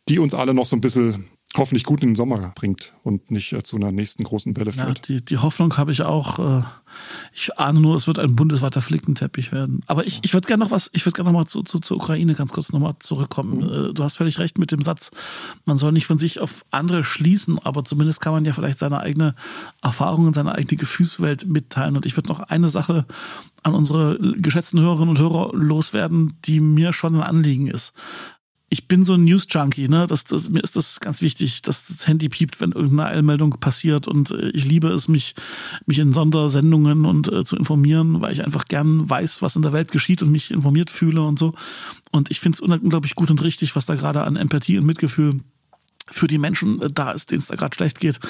die 0.09 0.19
uns 0.19 0.35
alle 0.35 0.55
noch 0.55 0.67
so 0.67 0.77
ein 0.77 0.81
bisschen 0.81 1.27
hoffentlich 1.57 1.83
gut 1.83 2.03
in 2.03 2.11
den 2.11 2.17
Sommer 2.17 2.53
bringt 2.55 2.95
und 3.03 3.31
nicht 3.31 3.53
äh, 3.53 3.63
zu 3.63 3.77
einer 3.77 3.91
nächsten 3.91 4.23
großen 4.23 4.57
Welle 4.57 4.71
führt. 4.71 5.09
Ja, 5.09 5.17
die, 5.17 5.25
die 5.25 5.39
Hoffnung 5.39 5.77
habe 5.77 5.91
ich 5.91 6.03
auch. 6.03 6.39
Äh, 6.39 6.63
ich 7.33 7.59
ahne 7.59 7.81
nur, 7.81 7.97
es 7.97 8.07
wird 8.07 8.19
ein 8.19 8.37
bundesweiter 8.37 8.83
Flickenteppich 8.83 9.53
werden. 9.53 9.81
Aber 9.87 10.07
ich, 10.07 10.21
ich 10.23 10.33
würde 10.33 10.47
gerne 10.47 10.65
noch 10.65 10.71
was, 10.71 10.91
ich 10.93 11.07
würde 11.07 11.17
gerne 11.17 11.31
noch 11.31 11.39
mal 11.39 11.47
zu, 11.47 11.63
zu, 11.63 11.79
zur 11.81 11.97
Ukraine 11.97 12.35
ganz 12.35 12.53
kurz 12.53 12.73
noch 12.73 12.81
mal 12.81 12.97
zurückkommen. 13.01 13.59
Mhm. 13.59 13.91
Äh, 13.91 13.95
du 13.95 14.05
hast 14.05 14.17
völlig 14.17 14.39
recht 14.39 14.59
mit 14.59 14.71
dem 14.71 14.83
Satz, 14.83 15.11
man 15.65 15.77
soll 15.77 15.91
nicht 15.93 16.07
von 16.07 16.19
sich 16.19 16.39
auf 16.39 16.65
andere 16.71 17.03
schließen, 17.03 17.59
aber 17.65 17.85
zumindest 17.85 18.21
kann 18.21 18.33
man 18.33 18.45
ja 18.45 18.53
vielleicht 18.53 18.79
seine 18.79 19.01
eigene 19.01 19.35
Erfahrungen, 19.83 20.33
seine 20.33 20.55
eigene 20.55 20.77
Gefühlswelt 20.77 21.47
mitteilen. 21.47 21.97
Und 21.97 22.07
ich 22.07 22.17
würde 22.17 22.29
noch 22.29 22.41
eine 22.41 22.69
Sache 22.69 23.07
an 23.65 23.75
unsere 23.75 24.19
geschätzten 24.37 24.81
Hörerinnen 24.81 25.11
und 25.11 25.19
Hörer 25.19 25.51
loswerden, 25.53 26.35
die 26.45 26.61
mir 26.61 26.93
schon 26.93 27.17
ein 27.17 27.23
Anliegen 27.23 27.67
ist 27.67 27.93
ich 28.73 28.87
bin 28.87 29.03
so 29.03 29.15
ein 29.15 29.25
News-Junkie, 29.25 29.89
ne? 29.89 30.07
Das, 30.07 30.23
das, 30.23 30.49
mir 30.49 30.63
ist 30.63 30.77
das 30.77 31.01
ganz 31.01 31.23
wichtig, 31.23 31.61
dass 31.63 31.89
das 31.89 32.07
Handy 32.07 32.29
piept, 32.29 32.61
wenn 32.61 32.71
irgendeine 32.71 33.11
Eilmeldung 33.11 33.59
passiert. 33.59 34.07
Und 34.07 34.31
äh, 34.31 34.51
ich 34.51 34.65
liebe 34.65 34.89
es, 34.89 35.09
mich, 35.09 35.35
mich 35.87 35.99
in 35.99 36.13
Sondersendungen 36.13 37.05
und 37.05 37.31
äh, 37.33 37.43
zu 37.43 37.57
informieren, 37.57 38.21
weil 38.21 38.33
ich 38.33 38.45
einfach 38.45 38.67
gern 38.67 39.11
weiß, 39.11 39.43
was 39.43 39.57
in 39.57 39.63
der 39.63 39.73
Welt 39.73 39.91
geschieht 39.91 40.23
und 40.23 40.31
mich 40.31 40.53
informiert 40.53 40.89
fühle 40.89 41.23
und 41.23 41.37
so. 41.37 41.53
Und 42.13 42.31
ich 42.31 42.39
finde 42.39 42.57
es 42.57 42.61
unglaublich 42.61 43.17
gut 43.17 43.33
und 43.33 43.43
richtig, 43.43 43.75
was 43.75 43.87
da 43.87 43.97
gerade 43.97 44.23
an 44.23 44.37
Empathie 44.37 44.79
und 44.79 44.87
Mitgefühl 44.87 45.41
für 46.07 46.29
die 46.29 46.39
Menschen 46.39 46.81
äh, 46.81 46.89
da 46.93 47.11
ist, 47.11 47.33
denen 47.33 47.41
es 47.41 47.49
da 47.49 47.57
gerade 47.57 47.75
schlecht 47.75 47.99
geht. 47.99 48.21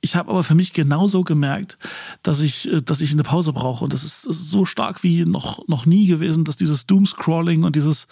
Ich 0.00 0.14
habe 0.14 0.30
aber 0.30 0.44
für 0.44 0.54
mich 0.54 0.74
genauso 0.74 1.24
gemerkt, 1.24 1.76
dass 2.22 2.40
ich, 2.40 2.72
äh, 2.72 2.80
dass 2.80 3.00
ich 3.00 3.10
eine 3.10 3.24
Pause 3.24 3.52
brauche. 3.52 3.82
Und 3.82 3.92
das 3.92 4.04
ist, 4.04 4.24
ist 4.26 4.48
so 4.48 4.64
stark 4.64 5.02
wie 5.02 5.24
noch, 5.24 5.66
noch 5.66 5.86
nie 5.86 6.06
gewesen, 6.06 6.44
dass 6.44 6.56
dieses 6.56 6.86
Doomscrolling 6.86 7.64
und 7.64 7.74
dieses, 7.74 8.04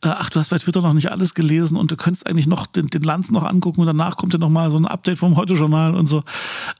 äh, 0.00 0.08
ach, 0.08 0.30
du 0.30 0.40
hast 0.40 0.48
bei 0.48 0.58
Twitter 0.58 0.80
noch 0.80 0.94
nicht 0.94 1.10
alles 1.10 1.34
gelesen 1.34 1.76
und 1.76 1.90
du 1.90 1.96
könntest 1.96 2.26
eigentlich 2.26 2.46
noch 2.46 2.66
den, 2.66 2.86
den 2.86 3.02
Lanz 3.02 3.30
noch 3.30 3.44
angucken 3.44 3.82
und 3.82 3.86
danach 3.86 4.16
kommt 4.16 4.32
ja 4.32 4.38
noch 4.38 4.48
mal 4.48 4.70
so 4.70 4.78
ein 4.78 4.86
Update 4.86 5.18
vom 5.18 5.36
Heute-Journal 5.36 5.94
und 5.94 6.06
so. 6.06 6.24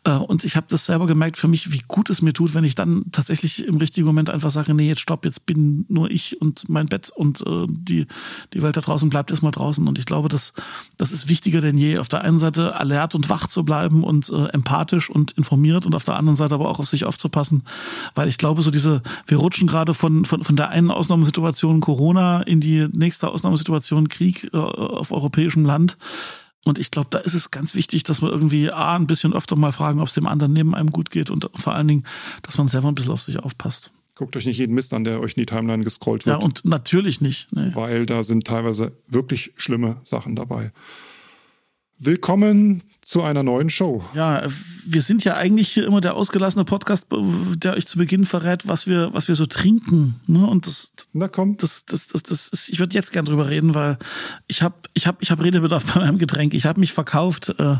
Äh, 0.04 0.12
und 0.12 0.44
ich 0.44 0.56
habe 0.56 0.66
das 0.70 0.86
selber 0.86 1.06
gemerkt 1.06 1.36
für 1.36 1.48
mich, 1.48 1.70
wie 1.70 1.82
gut 1.86 2.08
es 2.08 2.22
mir 2.22 2.32
tut, 2.32 2.54
wenn 2.54 2.64
ich 2.64 2.74
dann 2.74 3.04
tatsächlich 3.12 3.66
im 3.66 3.76
richtigen 3.76 4.06
Moment 4.06 4.30
einfach 4.30 4.50
sage, 4.50 4.72
nee, 4.72 4.88
jetzt 4.88 5.02
stopp, 5.02 5.26
jetzt 5.26 5.44
bin 5.44 5.84
nur 5.90 6.10
ich 6.10 6.40
und 6.40 6.70
mein 6.70 6.86
Bett 6.86 7.10
und 7.14 7.42
äh, 7.42 7.66
die, 7.68 8.06
die 8.54 8.62
Welt 8.62 8.78
da 8.78 8.80
draußen 8.80 9.10
bleibt 9.10 9.30
erstmal 9.30 9.52
draußen. 9.52 9.86
Und 9.86 9.98
ich 9.98 10.06
glaube, 10.06 10.30
das, 10.30 10.54
das 10.96 11.12
ist 11.12 11.28
wichtiger 11.28 11.60
denn 11.60 11.76
je, 11.76 11.98
auf 11.98 12.08
der 12.08 12.22
einen 12.22 12.38
Seite 12.38 12.76
alert 12.76 13.14
und 13.14 13.28
wach 13.28 13.46
zu 13.46 13.62
bleiben 13.62 14.02
und 14.02 14.30
äh, 14.30 14.53
empathisch 14.54 15.10
und 15.10 15.32
informiert 15.32 15.84
und 15.84 15.94
auf 15.94 16.04
der 16.04 16.16
anderen 16.16 16.36
Seite 16.36 16.54
aber 16.54 16.70
auch 16.70 16.78
auf 16.78 16.86
sich 16.86 17.04
aufzupassen, 17.04 17.64
weil 18.14 18.28
ich 18.28 18.38
glaube, 18.38 18.62
so 18.62 18.70
diese, 18.70 19.02
wir 19.26 19.38
rutschen 19.38 19.66
gerade 19.66 19.92
von, 19.92 20.24
von, 20.24 20.42
von 20.44 20.56
der 20.56 20.70
einen 20.70 20.90
Ausnahmesituation 20.90 21.80
Corona 21.80 22.42
in 22.42 22.60
die 22.60 22.88
nächste 22.92 23.28
Ausnahmesituation 23.28 24.08
Krieg 24.08 24.48
äh, 24.52 24.56
auf 24.56 25.12
europäischem 25.12 25.64
Land. 25.64 25.98
Und 26.64 26.78
ich 26.78 26.90
glaube, 26.90 27.08
da 27.10 27.18
ist 27.18 27.34
es 27.34 27.50
ganz 27.50 27.74
wichtig, 27.74 28.04
dass 28.04 28.22
wir 28.22 28.30
irgendwie 28.30 28.70
A, 28.70 28.96
ein 28.96 29.06
bisschen 29.06 29.34
öfter 29.34 29.56
mal 29.56 29.72
fragen, 29.72 30.00
ob 30.00 30.08
es 30.08 30.14
dem 30.14 30.26
anderen 30.26 30.54
neben 30.54 30.74
einem 30.74 30.92
gut 30.92 31.10
geht 31.10 31.30
und 31.30 31.50
vor 31.54 31.74
allen 31.74 31.88
Dingen, 31.88 32.04
dass 32.42 32.56
man 32.56 32.68
selber 32.68 32.88
ein 32.88 32.94
bisschen 32.94 33.12
auf 33.12 33.20
sich 33.20 33.38
aufpasst. 33.38 33.92
Guckt 34.14 34.36
euch 34.36 34.46
nicht 34.46 34.58
jeden 34.58 34.74
Mist 34.74 34.94
an, 34.94 35.04
der 35.04 35.20
euch 35.20 35.32
in 35.32 35.40
die 35.42 35.46
Timeline 35.46 35.82
gescrollt 35.82 36.24
wird. 36.24 36.40
Ja, 36.40 36.44
und 36.44 36.64
natürlich 36.64 37.20
nicht. 37.20 37.48
Nee. 37.52 37.72
Weil 37.74 38.06
da 38.06 38.22
sind 38.22 38.46
teilweise 38.46 38.92
wirklich 39.08 39.52
schlimme 39.56 39.96
Sachen 40.04 40.36
dabei. 40.36 40.72
Willkommen 41.98 42.82
zu 43.04 43.22
einer 43.22 43.42
neuen 43.42 43.70
Show. 43.70 44.02
Ja, 44.14 44.42
wir 44.86 45.02
sind 45.02 45.24
ja 45.24 45.34
eigentlich 45.34 45.70
hier 45.70 45.86
immer 45.86 46.00
der 46.00 46.14
ausgelassene 46.14 46.64
Podcast, 46.64 47.06
der 47.10 47.74
euch 47.74 47.86
zu 47.86 47.98
Beginn 47.98 48.24
verrät, 48.24 48.66
was 48.66 48.86
wir, 48.86 49.12
was 49.12 49.28
wir 49.28 49.34
so 49.34 49.46
trinken. 49.46 50.20
Ne? 50.26 50.46
Und 50.46 50.66
das, 50.66 50.92
Na 51.12 51.28
komm. 51.28 51.56
Das, 51.58 51.84
das, 51.84 52.08
das, 52.08 52.22
das 52.22 52.48
ist, 52.48 52.68
ich 52.68 52.78
würde 52.78 52.94
jetzt 52.94 53.12
gern 53.12 53.24
drüber 53.24 53.48
reden, 53.48 53.74
weil 53.74 53.98
ich 54.46 54.62
habe, 54.62 54.74
ich 54.94 55.06
habe, 55.06 55.18
ich 55.20 55.30
habe 55.30 55.44
Redebedarf 55.44 55.84
bei 55.94 56.00
meinem 56.00 56.18
Getränk. 56.18 56.54
Ich 56.54 56.66
habe 56.66 56.80
mich 56.80 56.92
verkauft. 56.92 57.54
Äh, 57.58 57.76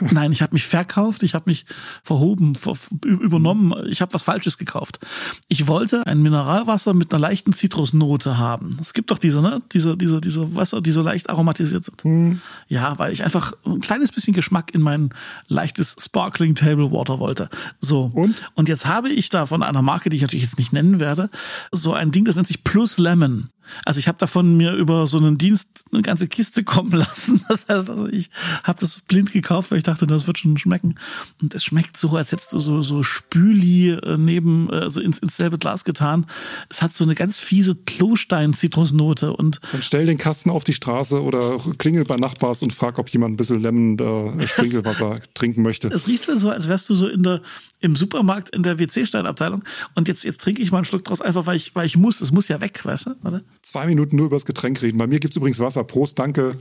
nein, 0.12 0.32
ich 0.32 0.42
habe 0.42 0.52
mich 0.54 0.66
verkauft. 0.66 1.22
Ich 1.22 1.34
habe 1.34 1.44
mich 1.46 1.64
verhoben, 2.02 2.54
ver, 2.54 2.74
übernommen. 3.04 3.74
Ich 3.88 4.02
habe 4.02 4.12
was 4.12 4.22
Falsches 4.22 4.58
gekauft. 4.58 5.00
Ich 5.48 5.66
wollte 5.66 6.06
ein 6.06 6.20
Mineralwasser 6.22 6.92
mit 6.92 7.12
einer 7.12 7.20
leichten 7.20 7.52
Zitrusnote 7.52 8.38
haben. 8.38 8.76
Es 8.80 8.92
gibt 8.92 9.10
doch 9.10 9.18
diese, 9.18 9.40
ne, 9.40 9.62
diese, 9.72 9.96
diese, 9.96 10.20
diese 10.20 10.54
Wasser, 10.54 10.82
die 10.82 10.92
so 10.92 11.02
leicht 11.02 11.30
aromatisiert 11.30 11.84
sind. 11.84 12.04
Hm. 12.04 12.40
Ja, 12.68 12.98
weil 12.98 13.12
ich 13.12 13.24
einfach 13.24 13.52
ein 13.64 13.80
kleines 13.80 14.12
bisschen 14.12 14.34
Geschmack 14.34 14.65
Geschmack 14.66 14.74
in 14.74 14.82
mein 14.82 15.10
leichtes 15.48 15.96
Sparkling 15.98 16.54
Table 16.54 16.90
Water 16.90 17.18
wollte. 17.18 17.48
So. 17.80 18.10
Und? 18.14 18.42
Und 18.54 18.68
jetzt 18.68 18.86
habe 18.86 19.10
ich 19.10 19.28
da 19.28 19.46
von 19.46 19.62
einer 19.62 19.82
Marke, 19.82 20.10
die 20.10 20.16
ich 20.16 20.22
natürlich 20.22 20.44
jetzt 20.44 20.58
nicht 20.58 20.72
nennen 20.72 21.00
werde, 21.00 21.30
so 21.72 21.92
ein 21.92 22.10
Ding, 22.10 22.24
das 22.24 22.36
nennt 22.36 22.48
sich 22.48 22.64
Plus 22.64 22.98
Lemon. 22.98 23.50
Also 23.84 24.00
ich 24.00 24.08
habe 24.08 24.18
davon 24.18 24.56
mir 24.56 24.72
über 24.72 25.06
so 25.06 25.18
einen 25.18 25.38
Dienst 25.38 25.84
eine 25.92 26.02
ganze 26.02 26.28
Kiste 26.28 26.64
kommen 26.64 26.92
lassen. 26.92 27.44
Das 27.48 27.68
heißt, 27.68 27.90
also 27.90 28.08
ich 28.08 28.30
habe 28.64 28.78
das 28.80 29.00
blind 29.00 29.32
gekauft, 29.32 29.70
weil 29.70 29.78
ich 29.78 29.84
dachte, 29.84 30.06
das 30.06 30.26
wird 30.26 30.38
schon 30.38 30.58
schmecken. 30.58 30.96
Und 31.40 31.54
es 31.54 31.64
schmeckt 31.64 31.96
so, 31.96 32.16
als 32.16 32.32
hättest 32.32 32.52
du 32.52 32.58
so 32.58 32.82
so 32.82 33.02
Spüli 33.02 33.90
äh, 33.90 34.16
neben 34.16 34.70
äh, 34.70 34.90
so 34.90 35.00
ins, 35.00 35.18
ins 35.18 35.36
selbe 35.36 35.58
Glas 35.58 35.84
getan. 35.84 36.26
Es 36.68 36.82
hat 36.82 36.94
so 36.94 37.04
eine 37.04 37.14
ganz 37.14 37.38
fiese 37.38 37.74
Klostein-Zitrusnote 37.74 39.32
und 39.32 39.60
dann 39.72 39.82
stell 39.82 40.06
den 40.06 40.18
Kasten 40.18 40.50
auf 40.50 40.64
die 40.64 40.74
Straße 40.74 41.22
oder 41.22 41.58
klingel 41.78 42.04
bei 42.04 42.16
Nachbars 42.16 42.62
und 42.62 42.72
frag, 42.72 42.98
ob 42.98 43.08
jemand 43.08 43.34
ein 43.34 43.36
bisschen 43.36 43.60
Lemon 43.60 43.98
äh, 44.40 44.46
Sprinkelwasser 44.46 45.20
trinken 45.34 45.62
möchte. 45.62 45.88
Es 45.88 46.06
riecht 46.06 46.24
so, 46.24 46.50
als 46.50 46.68
wärst 46.68 46.88
du 46.88 46.94
so 46.94 47.08
in 47.08 47.22
der 47.22 47.42
im 47.80 47.96
Supermarkt 47.96 48.50
in 48.50 48.62
der 48.62 48.78
WC-Steinabteilung 48.78 49.62
und 49.94 50.08
jetzt 50.08 50.24
jetzt 50.24 50.40
trinke 50.40 50.62
ich 50.62 50.72
mal 50.72 50.78
einen 50.78 50.84
Schluck 50.84 51.04
draus 51.04 51.20
einfach, 51.20 51.46
weil 51.46 51.56
ich 51.56 51.74
weil 51.74 51.86
ich 51.86 51.96
muss. 51.96 52.20
Es 52.20 52.32
muss 52.32 52.48
ja 52.48 52.60
weg, 52.60 52.84
weißt 52.84 53.06
du? 53.06 53.16
Warte 53.22 53.44
zwei 53.62 53.86
Minuten 53.86 54.16
nur 54.16 54.26
über 54.26 54.36
das 54.36 54.44
Getränk 54.44 54.80
reden. 54.82 54.98
Bei 54.98 55.06
mir 55.06 55.20
gibt 55.20 55.32
es 55.32 55.36
übrigens 55.36 55.58
Wasser. 55.58 55.84
Prost, 55.84 56.18
danke. 56.18 56.56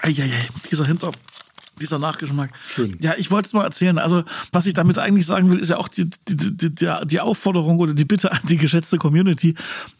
Eieiei, 0.00 0.46
dieser 0.70 0.84
Hinter, 0.84 1.12
dieser 1.80 1.98
Nachgeschmack. 1.98 2.50
Schön. 2.68 2.96
Ja, 3.00 3.14
ich 3.16 3.30
wollte 3.30 3.46
es 3.46 3.52
mal 3.54 3.64
erzählen. 3.64 3.98
Also, 3.98 4.24
was 4.52 4.66
ich 4.66 4.74
damit 4.74 4.98
eigentlich 4.98 5.26
sagen 5.26 5.50
will, 5.50 5.58
ist 5.58 5.70
ja 5.70 5.78
auch 5.78 5.88
die, 5.88 6.08
die, 6.28 6.56
die, 6.56 6.90
die 7.04 7.20
Aufforderung 7.20 7.78
oder 7.78 7.94
die 7.94 8.04
Bitte 8.04 8.30
an 8.32 8.40
die 8.48 8.56
geschätzte 8.56 8.98
Community. 8.98 9.54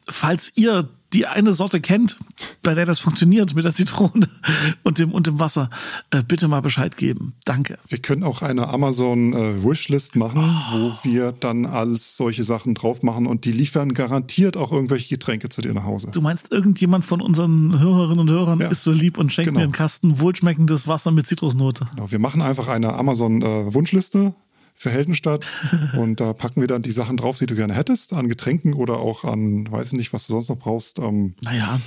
Falls 0.09 0.53
ihr 0.55 0.89
die 1.13 1.27
eine 1.27 1.55
Sorte 1.55 1.81
kennt, 1.81 2.19
bei 2.63 2.75
der 2.75 2.87
das 2.87 3.01
funktioniert 3.01 3.55
mit 3.55 3.65
der 3.65 3.73
Zitrone 3.73 4.29
und 4.83 4.99
dem, 4.99 5.13
und 5.13 5.27
dem 5.27 5.41
Wasser, 5.41 5.71
äh, 6.11 6.23
bitte 6.23 6.49
mal 6.49 6.61
Bescheid 6.61 6.97
geben. 6.97 7.35
Danke. 7.45 7.79
Wir 7.89 7.99
können 7.99 8.23
auch 8.23 8.43
eine 8.43 8.69
Amazon 8.69 9.33
äh, 9.33 9.65
Wishlist 9.65 10.17
machen, 10.17 10.41
oh. 10.41 10.73
wo 10.73 10.93
wir 11.09 11.33
dann 11.33 11.67
alles 11.67 12.17
solche 12.17 12.45
Sachen 12.45 12.75
drauf 12.75 13.03
machen 13.03 13.27
und 13.27 13.45
die 13.45 13.53
liefern 13.53 13.95
garantiert 13.95 14.57
auch 14.57 14.73
irgendwelche 14.73 15.09
Getränke 15.09 15.49
zu 15.49 15.61
dir 15.61 15.75
nach 15.75 15.85
Hause. 15.85 16.09
Du 16.13 16.21
meinst, 16.21 16.53
irgendjemand 16.53 17.05
von 17.05 17.21
unseren 17.21 17.79
Hörerinnen 17.79 18.21
und 18.21 18.31
Hörern 18.31 18.61
ja. 18.61 18.69
ist 18.69 18.83
so 18.83 18.93
lieb 18.93 19.19
und 19.19 19.33
schenkt 19.33 19.49
genau. 19.49 19.61
mir 19.61 19.65
einen 19.65 19.73
Kasten 19.73 20.21
wohlschmeckendes 20.21 20.89
Wasser 20.89 21.13
mit 21.13 21.27
Zitrusnote. 21.27 21.87
Genau. 21.95 22.11
Wir 22.11 22.19
machen 22.19 22.43
einfach 22.43 22.69
eine 22.69 22.95
Amazon 22.95 23.43
äh, 23.43 23.73
Wunschliste 23.73 24.35
für 24.77 24.91
Heldenstadt. 24.91 25.49
Und 25.97 26.21
da 26.21 26.33
packen 26.33 26.61
wir 26.61 26.69
dann 26.69 26.83
die 26.83 26.91
Sachen 26.91 27.17
drauf, 27.17 27.39
die 27.39 27.47
du 27.47 27.57
gerne 27.57 27.75
hättest, 27.75 28.13
an 28.13 28.29
Getränken 28.29 28.75
oder 28.75 28.99
auch 28.99 29.25
an, 29.25 29.71
weiß 29.71 29.89
ich 29.89 29.93
nicht, 29.95 30.13
was 30.13 30.27
du 30.27 30.35
sonst 30.35 30.51
noch 30.51 30.59
brauchst. 30.59 30.99
Ähm, 30.99 31.35
naja, 31.43 31.81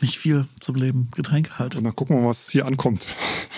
nicht 0.00 0.18
viel 0.18 0.46
zum 0.60 0.76
Leben. 0.76 1.08
Getränke 1.14 1.58
halt. 1.58 1.74
Und 1.74 1.84
dann 1.84 1.94
gucken 1.94 2.16
wir 2.16 2.22
mal, 2.22 2.28
was 2.28 2.48
hier 2.48 2.66
ankommt. 2.66 3.08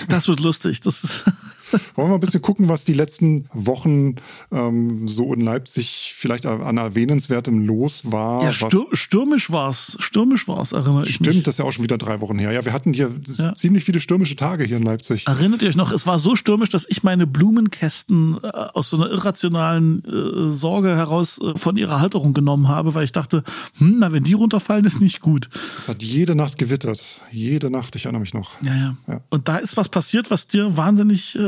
Das 0.08 0.26
wird 0.26 0.40
lustig. 0.40 0.80
Das 0.80 1.04
ist 1.04 1.24
Wollen 1.72 1.82
wir 1.96 2.08
mal 2.08 2.14
ein 2.14 2.20
bisschen 2.20 2.42
gucken, 2.42 2.68
was 2.68 2.84
die 2.84 2.92
letzten 2.92 3.46
Wochen 3.52 4.16
ähm, 4.52 5.06
so 5.06 5.32
in 5.34 5.40
Leipzig 5.40 6.14
vielleicht 6.16 6.46
an 6.46 6.76
erwähnenswertem 6.76 7.66
los 7.66 8.02
war. 8.04 8.44
Ja, 8.44 8.52
stür 8.52 8.86
stürmisch 8.92 9.50
war's. 9.50 9.96
Stürmisch 10.00 10.48
war's, 10.48 10.72
erinnere 10.72 11.04
ich 11.04 11.14
Stimmt, 11.16 11.36
mich. 11.36 11.42
das 11.44 11.54
ist 11.54 11.58
ja 11.58 11.64
auch 11.64 11.72
schon 11.72 11.84
wieder 11.84 11.98
drei 11.98 12.20
Wochen 12.20 12.38
her. 12.38 12.52
Ja, 12.52 12.64
wir 12.64 12.72
hatten 12.72 12.92
hier 12.92 13.10
ja. 13.38 13.54
ziemlich 13.54 13.84
viele 13.84 14.00
stürmische 14.00 14.36
Tage 14.36 14.64
hier 14.64 14.76
in 14.76 14.82
Leipzig. 14.82 15.26
Erinnert 15.26 15.62
ihr 15.62 15.68
euch 15.68 15.76
noch, 15.76 15.92
es 15.92 16.06
war 16.06 16.18
so 16.18 16.36
stürmisch, 16.36 16.70
dass 16.70 16.86
ich 16.88 17.02
meine 17.02 17.26
Blumenkästen 17.26 18.38
äh, 18.42 18.48
aus 18.48 18.90
so 18.90 18.96
einer 18.96 19.10
irrationalen 19.10 20.04
äh, 20.04 20.50
Sorge 20.50 20.96
heraus 20.96 21.40
äh, 21.40 21.56
von 21.58 21.76
ihrer 21.76 22.00
Halterung 22.00 22.32
genommen 22.32 22.68
habe, 22.68 22.94
weil 22.94 23.04
ich 23.04 23.12
dachte, 23.12 23.42
hm, 23.78 23.96
na, 24.00 24.12
wenn 24.12 24.24
die 24.24 24.32
runterfallen, 24.32 24.84
ist 24.84 25.00
nicht 25.00 25.20
gut. 25.20 25.48
Es 25.78 25.88
hat 25.88 26.02
jede 26.02 26.34
Nacht 26.34 26.58
gewittert. 26.58 27.02
Jede 27.30 27.70
Nacht, 27.70 27.96
ich 27.96 28.04
erinnere 28.04 28.20
mich 28.20 28.34
noch. 28.34 28.60
Ja, 28.62 28.74
ja. 28.74 28.96
ja. 29.06 29.20
Und 29.30 29.48
da 29.48 29.56
ist 29.56 29.76
was 29.76 29.88
passiert, 29.88 30.30
was 30.30 30.46
dir 30.46 30.76
wahnsinnig 30.76 31.36
äh, 31.36 31.40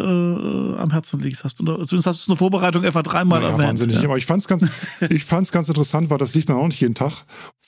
am 0.79 0.91
Herzen 0.91 1.21
liegt. 1.21 1.45
Hast 1.45 1.61
du, 1.61 1.65
zumindest 1.65 2.07
hast 2.07 2.07
du 2.07 2.11
es 2.11 2.27
in 2.27 2.33
der 2.33 2.37
Vorbereitung 2.37 2.85
etwa 2.85 3.03
dreimal 3.03 3.41
naja, 3.41 3.53
erwähnt. 3.53 3.69
Wahnsinnig. 3.69 3.97
Ja. 3.99 4.05
Aber 4.05 4.19
ich 4.19 4.27
fand 4.27 4.41
es 4.43 4.49
ganz, 4.49 4.67
ich 5.11 5.25
fand's 5.25 5.53
ganz 5.53 5.69
interessant, 5.69 6.11
weil 6.11 6.19
das 6.19 6.35
liest 6.35 6.49
man 6.49 6.59
auch 6.59 6.67
nicht 6.67 6.81
jeden 6.81 6.95
Tag. 6.95 7.25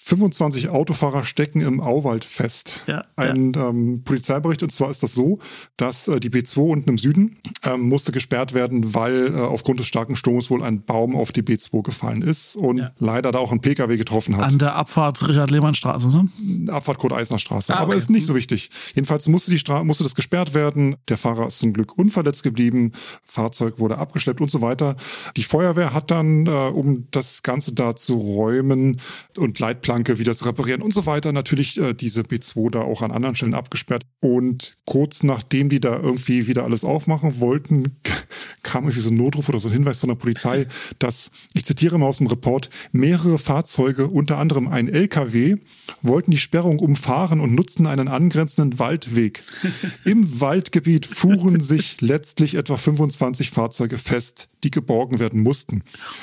25 0.07 0.69
Autofahrer 0.69 1.25
stecken 1.25 1.63
im 1.63 1.81
Auwald 1.81 2.27
fest. 2.27 2.83
Ja, 2.87 3.05
Ein 3.17 3.55
ja. 3.55 3.71
Ähm, 3.71 4.03
Polizeibericht, 4.05 4.63
und 4.63 4.71
zwar 4.71 4.91
ist 4.91 5.03
das 5.03 5.15
so, 5.15 5.39
dass 5.79 6.09
äh, 6.09 6.21
die 6.21 6.29
B2 6.29 6.59
unten 6.59 6.91
im 6.91 6.99
Süden 6.99 7.39
ähm, 7.63 7.89
musste 7.89 8.13
gesperrt 8.13 8.53
werden, 8.53 8.95
weil 8.95 9.35
äh, 9.35 9.41
aufgrund 9.41 9.81
des 9.81 9.87
starken 9.87 10.15
Sturms 10.15 10.51
wohl 10.51 10.63
ein 10.63 10.85
Baum 10.85 11.17
auf 11.17 11.33
die 11.33 11.43
B2 11.43 11.83
gefallen 11.83 12.21
ist 12.21 12.55
und 12.55 12.79
ja. 12.79 12.93
leider 12.99 13.33
da 13.33 13.39
auch 13.39 13.51
ein 13.51 13.63
Pkw 13.63 13.97
getroffen 13.97 14.37
hat. 14.37 14.45
An 14.45 14.59
der 14.59 14.75
Abfahrt 14.75 15.27
Richard-Lehmann-Straße, 15.27 16.09
ne? 16.09 16.71
Abfahrt 16.71 16.99
Kurt-Eisner-Straße. 16.99 17.73
Ah, 17.73 17.77
okay. 17.77 17.83
Aber 17.85 17.97
ist 17.97 18.11
nicht 18.11 18.27
so 18.27 18.35
wichtig. 18.35 18.69
Jedenfalls 18.95 19.27
musste, 19.27 19.53
die 19.53 19.59
Stra 19.59 19.85
musste 19.85 20.05
das 20.05 20.15
gesperrt 20.15 20.53
werden. 20.53 20.97
Der 21.09 21.17
Fahrer 21.17 21.47
ist 21.47 21.61
zum 21.61 21.73
Glück 21.73 21.97
unverletzt 21.97 22.43
geblieben. 22.43 22.93
Fahrzeug 23.23 23.81
wurde 23.81 23.97
abgeschleppt 23.97 24.43
und 24.43 24.51
so 24.51 24.61
weiter. 24.61 24.97
Die 25.39 25.45
Feuerwehr 25.45 25.95
hat 25.95 26.11
dann, 26.11 26.45
äh, 26.47 26.51
um 26.51 27.07
das 27.11 27.43
Ganze 27.43 27.73
da 27.73 27.97
zu 27.97 28.17
räumen 28.17 29.01
und 29.39 29.59
Leitplanke 29.95 30.19
wieder 30.19 30.35
zu 30.35 30.45
reparieren 30.45 30.83
und 30.83 30.93
so 30.93 31.07
weiter, 31.07 31.33
natürlich 31.33 31.81
äh, 31.81 31.95
diese 31.95 32.23
B2 32.23 32.71
da 32.71 32.81
auch 32.81 33.03
an 33.03 33.13
anderen 33.13 33.37
Stellen 33.37 33.55
abgesperrt. 33.55 34.05
Und 34.21 34.77
kurz 34.87 35.23
nachdem 35.23 35.69
die 35.69 35.81
da 35.81 35.99
irgendwie 35.99 36.47
wieder 36.47 36.65
alles 36.65 36.85
aufmachen 36.85 37.41
wollten, 37.41 37.97
kam 38.63 38.85
irgendwie 38.85 39.01
so 39.01 39.11
ein 39.11 39.17
Notruf 39.17 39.49
oder 39.49 39.61
so 39.61 39.69
ein 39.69 39.73
Hinweis 39.73 39.99
von 39.99 40.09
der 40.09 40.17
Polizei, 40.17 40.67
dass, 40.99 41.31
ich 41.55 41.65
zitiere 41.65 41.99
mal 41.99 42.07
aus 42.07 42.19
dem 42.19 42.27
Report, 42.27 42.71
mehrere 42.93 43.39
Fahrzeuge, 43.39 44.09
unter 44.09 44.39
anderem 44.39 44.69
ein 44.69 44.89
LKW, 44.89 45.57
wollten 46.03 46.31
die 46.31 46.39
Sperrung 46.39 46.79
umfahren 46.79 47.41
und 47.41 47.55
nutzten 47.55 47.87
einen 47.87 48.09
angrenzenden 48.09 48.79
Waldweg. 48.79 49.43
Im 50.05 50.41
Waldgebiet 50.41 51.07
fuhren 51.07 51.61
sich 51.61 52.01
letztlich 52.01 52.57
etwa 52.57 52.77
25 52.77 53.51
Fahrzeuge 53.51 53.99
fest, 53.99 54.49
die 54.65 54.71
geborgen 54.71 55.19
werden 55.19 55.43
mussten. 55.43 55.83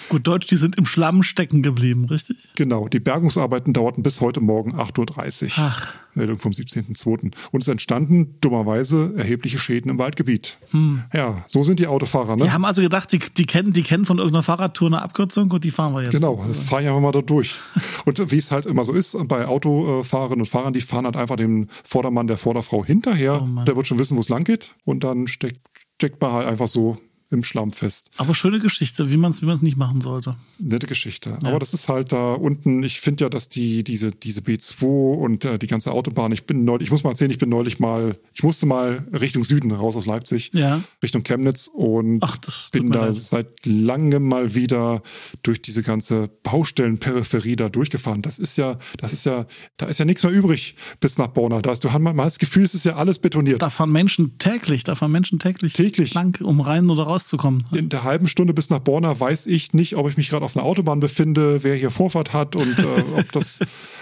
gut 0.10 0.27
Deutsch, 0.27 0.48
die 0.48 0.57
sind 0.57 0.77
im 0.77 0.86
Schlamm 0.86 1.24
stecken 1.24 1.62
geblieben, 1.62 2.05
richtig? 2.05 2.38
Genau, 2.55 2.88
die 2.88 3.00
Bergungsarbeiten 3.00 3.74
dauerten 3.74 4.03
bis 4.03 4.21
heute 4.21 4.41
Morgen 4.41 4.74
8.30 4.75 5.45
Uhr. 5.45 5.51
Ach. 5.57 5.93
Meldung 6.15 6.39
vom 6.39 6.51
17.02. 6.51 7.31
Und 7.51 7.62
es 7.62 7.67
entstanden 7.67 8.36
dummerweise 8.41 9.13
erhebliche 9.15 9.60
Schäden 9.60 9.89
im 9.91 9.98
Waldgebiet. 9.98 10.57
Hm. 10.71 11.03
Ja, 11.13 11.43
so 11.48 11.63
sind 11.63 11.79
die 11.79 11.88
Autofahrer. 11.88 12.36
Ne? 12.36 12.43
Die 12.43 12.51
haben 12.51 12.65
also 12.65 12.81
gedacht, 12.81 13.12
die, 13.12 13.19
die, 13.19 13.45
kennen, 13.45 13.74
die 13.74 13.83
kennen 13.83 14.05
von 14.05 14.17
irgendeiner 14.17 14.43
Fahrradtour 14.43 14.88
eine 14.88 15.01
Abkürzung 15.01 15.51
und 15.51 15.63
die 15.63 15.71
fahren 15.71 15.93
wir 15.93 16.03
jetzt. 16.03 16.12
Genau, 16.12 16.38
fahren 16.38 16.83
ja 16.83 17.00
mal 17.00 17.12
da 17.12 17.21
durch. 17.21 17.55
und 18.05 18.31
wie 18.31 18.38
es 18.38 18.51
halt 18.51 18.65
immer 18.65 18.86
so 18.86 18.93
ist, 18.93 19.17
bei 19.27 19.48
Autofahrerinnen 19.48 20.41
und 20.41 20.50
Fahrern, 20.50 20.74
die 20.74 20.81
fahren 20.81 21.05
halt 21.05 21.15
einfach 21.15 21.36
dem 21.36 21.67
Vordermann 21.83 22.27
der 22.27 22.38
Vorderfrau 22.38 22.83
hinterher. 22.83 23.41
Oh 23.41 23.63
der 23.63 23.75
wird 23.75 23.88
schon 23.88 24.00
wissen, 24.00 24.17
wo 24.17 24.21
es 24.21 24.29
lang 24.29 24.43
geht. 24.43 24.75
Und 24.83 25.03
dann 25.03 25.27
steckt, 25.27 25.62
steckt 25.98 26.21
man 26.21 26.33
halt 26.33 26.48
einfach 26.48 26.67
so 26.67 26.98
im 27.31 27.43
Schlamm 27.43 27.71
fest. 27.71 28.11
Aber 28.17 28.35
schöne 28.35 28.59
Geschichte, 28.59 29.11
wie 29.11 29.17
man 29.17 29.31
es 29.31 29.41
wie 29.41 29.51
nicht 29.61 29.77
machen 29.77 30.01
sollte. 30.01 30.35
Nette 30.59 30.88
Geschichte. 30.88 31.38
Ja. 31.43 31.50
Aber 31.50 31.59
das 31.59 31.73
ist 31.73 31.88
halt 31.88 32.11
da 32.11 32.33
unten, 32.33 32.83
ich 32.83 33.01
finde 33.01 33.25
ja, 33.25 33.29
dass 33.29 33.50
die, 33.50 33.83
diese, 33.83 34.11
diese 34.11 34.41
B2 34.41 34.83
und 34.85 35.45
äh, 35.45 35.57
die 35.57 35.67
ganze 35.67 35.91
Autobahn, 35.91 36.31
ich 36.31 36.45
bin 36.45 36.65
neulich, 36.65 36.88
ich 36.88 36.91
muss 36.91 37.03
mal 37.03 37.11
erzählen, 37.11 37.31
ich 37.31 37.38
bin 37.38 37.50
neulich 37.50 37.79
mal, 37.79 38.17
ich 38.33 38.43
musste 38.43 38.65
mal 38.65 39.07
Richtung 39.13 39.43
Süden 39.43 39.71
raus 39.71 39.95
aus 39.95 40.05
Leipzig, 40.05 40.51
ja. 40.53 40.81
Richtung 41.01 41.23
Chemnitz 41.23 41.67
und 41.67 42.19
Ach, 42.21 42.38
bin 42.71 42.91
da 42.91 43.05
leid. 43.05 43.15
seit 43.15 43.65
langem 43.65 44.27
mal 44.27 44.53
wieder 44.55 45.01
durch 45.43 45.61
diese 45.61 45.83
ganze 45.83 46.29
Baustellenperipherie 46.43 47.55
da 47.55 47.69
durchgefahren. 47.69 48.21
Das 48.21 48.39
ist 48.39 48.57
ja, 48.57 48.77
das 48.97 49.13
ist 49.13 49.25
ja, 49.25 49.45
da 49.77 49.88
ist 49.88 49.97
ja 49.97 50.05
nichts 50.05 50.23
mehr 50.23 50.31
übrig 50.31 50.75
bis 51.00 51.17
nach 51.17 51.27
Borna. 51.27 51.61
Da 51.61 51.71
hast 51.71 51.83
du 51.83 51.89
man, 51.89 52.15
man 52.15 52.19
hat 52.19 52.31
das 52.31 52.39
Gefühl, 52.39 52.63
es 52.63 52.73
ist 52.73 52.85
ja 52.85 52.95
alles 52.95 53.19
betoniert. 53.19 53.61
Da 53.61 53.69
fahren 53.69 53.91
Menschen 53.91 54.38
täglich, 54.38 54.83
da 54.83 54.95
fahren 54.95 55.11
Menschen 55.11 55.39
täglich, 55.39 55.73
täglich. 55.73 56.13
lang, 56.13 56.39
um 56.41 56.61
rein 56.61 56.89
oder 56.89 57.03
raus 57.03 57.20
rauszukommen. 57.21 57.65
In 57.71 57.89
der 57.89 58.03
halben 58.03 58.27
Stunde 58.27 58.53
bis 58.53 58.69
nach 58.69 58.79
Borna 58.79 59.19
weiß 59.19 59.47
ich 59.47 59.73
nicht, 59.73 59.95
ob 59.95 60.09
ich 60.09 60.17
mich 60.17 60.29
gerade 60.29 60.45
auf 60.45 60.55
einer 60.55 60.65
Autobahn 60.65 60.99
befinde, 60.99 61.63
wer 61.63 61.75
hier 61.75 61.91
Vorfahrt 61.91 62.33
hat 62.33 62.55
und 62.55 62.79
äh, 62.79 63.03
ob 63.17 63.31
das, 63.31 63.59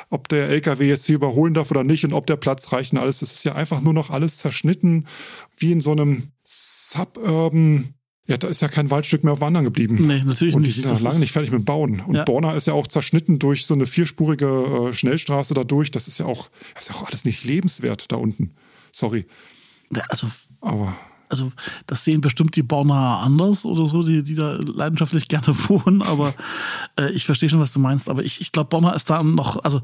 ob 0.09 0.27
der 0.27 0.49
LKW 0.49 0.88
jetzt 0.88 1.05
hier 1.05 1.15
überholen 1.15 1.53
darf 1.53 1.71
oder 1.71 1.83
nicht 1.83 2.05
und 2.05 2.13
ob 2.13 2.27
der 2.27 2.38
Platz 2.38 2.71
reicht 2.71 2.93
und 2.93 2.99
alles. 2.99 3.19
Das 3.19 3.33
ist 3.33 3.43
ja 3.43 3.55
einfach 3.55 3.81
nur 3.81 3.93
noch 3.93 4.09
alles 4.09 4.38
zerschnitten, 4.38 5.05
wie 5.57 5.71
in 5.71 5.81
so 5.81 5.91
einem 5.91 6.31
Suburban 6.43 7.93
ja, 8.25 8.38
da 8.38 8.47
ist 8.47 8.61
ja 8.61 8.67
kein 8.67 8.91
Waldstück 8.91 9.23
mehr 9.23 9.33
auf 9.33 9.41
Wandern 9.41 9.63
geblieben. 9.63 10.05
Nee, 10.05 10.21
natürlich 10.23 10.53
und 10.53 10.61
nicht. 10.61 10.77
Und 10.77 10.83
die 10.83 10.95
sind 10.95 11.01
lange 11.01 11.17
nicht 11.17 11.31
fertig 11.31 11.51
mit 11.51 11.65
Bauen. 11.65 12.01
Und 12.01 12.13
ja. 12.13 12.25
Borna 12.25 12.53
ist 12.53 12.67
ja 12.67 12.73
auch 12.73 12.85
zerschnitten 12.85 13.39
durch 13.39 13.65
so 13.65 13.73
eine 13.73 13.88
vierspurige 13.88 14.89
äh, 14.89 14.93
Schnellstraße 14.93 15.55
da 15.55 15.63
durch. 15.63 15.89
Das 15.89 16.07
ist 16.07 16.19
ja 16.19 16.27
auch, 16.27 16.51
das 16.75 16.83
ist 16.83 16.89
ja 16.89 17.01
auch 17.01 17.07
alles 17.07 17.25
nicht 17.25 17.43
lebenswert 17.43 18.11
da 18.11 18.17
unten. 18.17 18.51
Sorry. 18.91 19.25
Also, 20.09 20.27
aber 20.61 20.95
also 21.29 21.51
das 21.86 22.03
sehen 22.03 22.21
bestimmt 22.21 22.55
die 22.55 22.63
Bornaer 22.63 23.21
anders 23.24 23.63
oder 23.63 23.86
so, 23.86 24.03
die, 24.03 24.24
die 24.24 24.36
da 24.36 24.53
leidenschaftlich 24.53 25.27
gerne 25.27 25.48
wohnen, 25.69 26.01
aber 26.01 26.33
äh, 27.00 27.12
ich 27.12 27.25
verstehe 27.25 27.50
schon, 27.50 27.59
was 27.59 27.71
du 27.71 27.79
meinst. 27.79 28.09
Aber 28.09 28.24
ich, 28.24 28.41
ich 28.41 28.51
glaube, 28.51 28.69
Bonner 28.69 28.95
ist 28.95 29.09
da 29.09 29.24
noch, 29.24 29.63
also 29.63 29.81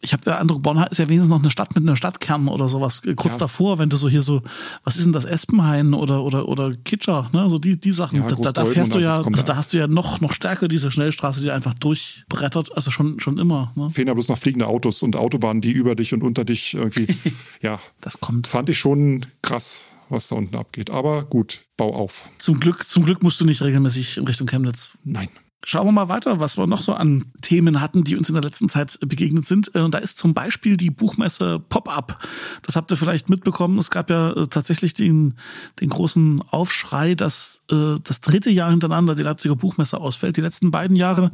ich 0.00 0.12
habe 0.12 0.22
den 0.22 0.32
Eindruck, 0.32 0.62
Bonner 0.62 0.90
ist 0.90 0.98
ja 0.98 1.08
wenigstens 1.08 1.30
noch 1.30 1.38
eine 1.38 1.50
Stadt 1.50 1.74
mit 1.74 1.84
einem 1.84 1.96
Stadtkern 1.96 2.48
oder 2.48 2.68
sowas. 2.68 3.02
Kurz 3.16 3.34
ja. 3.34 3.38
davor, 3.38 3.78
wenn 3.78 3.88
du 3.88 3.96
so 3.96 4.08
hier 4.08 4.22
so, 4.22 4.42
was 4.84 4.96
ist 4.96 5.04
denn 5.04 5.12
das, 5.12 5.24
Espenhain 5.24 5.94
oder 5.94 6.24
oder 6.24 6.48
oder 6.48 6.72
Kitscher, 6.74 7.30
ne? 7.32 7.48
So 7.48 7.58
die, 7.58 7.78
die 7.78 7.92
Sachen. 7.92 8.20
Ja, 8.20 8.26
da, 8.26 8.34
da, 8.34 8.52
da 8.52 8.64
fährst 8.64 8.94
du 8.94 8.98
ja, 8.98 9.18
also 9.18 9.42
da 9.42 9.56
hast 9.56 9.72
du 9.72 9.78
ja 9.78 9.86
noch, 9.86 10.20
noch 10.20 10.32
stärker 10.32 10.68
diese 10.68 10.90
Schnellstraße, 10.90 11.40
die 11.40 11.50
einfach 11.50 11.74
durchbrettert, 11.74 12.74
also 12.74 12.90
schon, 12.90 13.20
schon 13.20 13.38
immer. 13.38 13.72
Ne? 13.76 13.90
Fehlen 13.90 14.08
ja 14.08 14.14
bloß 14.14 14.28
noch 14.28 14.38
fliegende 14.38 14.66
Autos 14.66 15.02
und 15.02 15.16
Autobahnen, 15.16 15.60
die 15.60 15.72
über 15.72 15.94
dich 15.94 16.12
und 16.12 16.22
unter 16.22 16.44
dich 16.44 16.74
irgendwie, 16.74 17.06
ja. 17.62 17.78
Das 18.00 18.20
kommt. 18.20 18.46
Fand 18.46 18.68
ich 18.68 18.78
schon 18.78 19.26
krass 19.42 19.84
was 20.10 20.28
da 20.28 20.36
unten 20.36 20.56
abgeht. 20.56 20.90
Aber 20.90 21.24
gut, 21.24 21.60
bau 21.76 21.94
auf. 21.94 22.30
Zum 22.38 22.60
Glück, 22.60 22.86
zum 22.86 23.04
Glück 23.04 23.22
musst 23.22 23.40
du 23.40 23.44
nicht 23.44 23.62
regelmäßig 23.62 24.18
in 24.18 24.26
Richtung 24.26 24.46
Chemnitz. 24.46 24.92
Nein. 25.04 25.28
Schauen 25.64 25.88
wir 25.88 25.92
mal 25.92 26.08
weiter, 26.08 26.38
was 26.38 26.56
wir 26.56 26.68
noch 26.68 26.82
so 26.82 26.94
an 26.94 27.24
Themen 27.42 27.80
hatten, 27.80 28.04
die 28.04 28.16
uns 28.16 28.28
in 28.28 28.36
der 28.36 28.44
letzten 28.44 28.68
Zeit 28.68 28.96
begegnet 29.00 29.44
sind. 29.44 29.68
Und 29.74 29.92
da 29.92 29.98
ist 29.98 30.16
zum 30.16 30.32
Beispiel 30.32 30.76
die 30.76 30.90
Buchmesse 30.90 31.58
Pop-Up. 31.58 32.24
Das 32.62 32.76
habt 32.76 32.92
ihr 32.92 32.96
vielleicht 32.96 33.28
mitbekommen. 33.28 33.76
Es 33.76 33.90
gab 33.90 34.08
ja 34.08 34.30
äh, 34.30 34.46
tatsächlich 34.46 34.94
den, 34.94 35.34
den 35.80 35.88
großen 35.88 36.42
Aufschrei, 36.48 37.16
dass 37.16 37.60
äh, 37.72 37.96
das 38.04 38.20
dritte 38.20 38.50
Jahr 38.50 38.70
hintereinander 38.70 39.16
die 39.16 39.24
Leipziger 39.24 39.56
Buchmesse 39.56 39.98
ausfällt. 39.98 40.36
Die 40.36 40.42
letzten 40.42 40.70
beiden 40.70 40.94
Jahre 40.94 41.32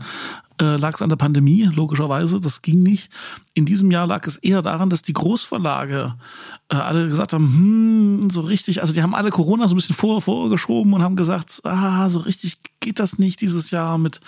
äh, 0.60 0.76
lag 0.76 0.94
es 0.94 1.02
an 1.02 1.08
der 1.08 1.16
Pandemie, 1.16 1.64
logischerweise. 1.64 2.40
Das 2.40 2.62
ging 2.62 2.82
nicht. 2.82 3.10
In 3.54 3.66
diesem 3.66 3.90
Jahr 3.90 4.06
lag 4.06 4.26
es 4.26 4.36
eher 4.36 4.62
daran, 4.62 4.90
dass 4.90 5.02
die 5.02 5.12
Großverlage 5.12 6.14
äh, 6.68 6.76
alle 6.76 7.08
gesagt 7.08 7.32
haben, 7.32 7.44
hm, 7.44 8.30
so 8.30 8.40
richtig, 8.40 8.80
also 8.80 8.92
die 8.92 9.02
haben 9.02 9.14
alle 9.14 9.30
Corona 9.30 9.68
so 9.68 9.74
ein 9.74 9.76
bisschen 9.76 9.96
vor, 9.96 10.22
vorgeschoben 10.22 10.92
und 10.92 11.02
haben 11.02 11.16
gesagt, 11.16 11.60
ah, 11.64 12.08
so 12.08 12.20
richtig 12.20 12.56
geht 12.80 13.00
das 13.00 13.18
nicht 13.18 13.40
dieses 13.40 13.70
Jahr 13.70 13.98
mit 13.98 14.20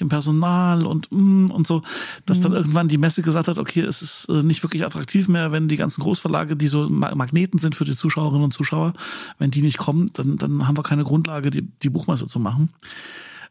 dem 0.00 0.08
Personal 0.08 0.86
und 0.86 1.10
mm, 1.10 1.46
und 1.50 1.66
so, 1.66 1.82
dass 2.26 2.38
mhm. 2.38 2.42
dann 2.42 2.52
irgendwann 2.52 2.88
die 2.88 2.98
Messe 2.98 3.22
gesagt 3.22 3.48
hat, 3.48 3.58
okay, 3.58 3.80
es 3.80 4.02
ist 4.02 4.28
äh, 4.28 4.42
nicht 4.42 4.62
wirklich 4.62 4.84
attraktiv 4.84 5.28
mehr, 5.28 5.52
wenn 5.52 5.68
die 5.68 5.76
ganzen 5.76 6.00
Großverlage, 6.00 6.56
die 6.56 6.68
so 6.68 6.88
Magneten 6.88 7.58
sind 7.58 7.74
für 7.74 7.84
die 7.84 7.94
Zuschauerinnen 7.94 8.44
und 8.44 8.52
Zuschauer, 8.52 8.92
wenn 9.38 9.50
die 9.50 9.62
nicht 9.62 9.78
kommen, 9.78 10.06
dann, 10.12 10.38
dann 10.38 10.66
haben 10.66 10.76
wir 10.76 10.82
keine 10.82 11.04
Grundlage, 11.04 11.50
die, 11.50 11.62
die 11.62 11.90
Buchmesse 11.90 12.26
zu 12.26 12.38
machen. 12.38 12.70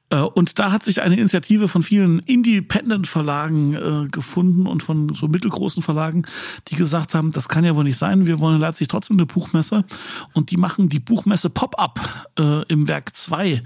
Äh, 0.09 0.17
und 0.17 0.59
da 0.59 0.71
hat 0.71 0.83
sich 0.83 1.01
eine 1.01 1.15
Initiative 1.15 1.67
von 1.67 1.83
vielen 1.83 2.19
Independent-Verlagen 2.19 3.73
äh, 3.73 4.09
gefunden 4.09 4.67
und 4.67 4.83
von 4.83 5.13
so 5.13 5.27
mittelgroßen 5.27 5.83
Verlagen, 5.83 6.25
die 6.67 6.75
gesagt 6.75 7.15
haben, 7.15 7.31
das 7.31 7.49
kann 7.49 7.65
ja 7.65 7.75
wohl 7.75 7.83
nicht 7.83 7.97
sein, 7.97 8.25
wir 8.25 8.39
wollen 8.39 8.55
in 8.55 8.61
Leipzig 8.61 8.87
trotzdem 8.87 9.17
eine 9.17 9.25
Buchmesse. 9.25 9.85
Und 10.33 10.51
die 10.51 10.57
machen 10.57 10.89
die 10.89 10.99
Buchmesse 10.99 11.49
Pop-Up 11.49 12.27
äh, 12.39 12.63
im 12.67 12.87
Werk 12.87 13.15
2 13.15 13.61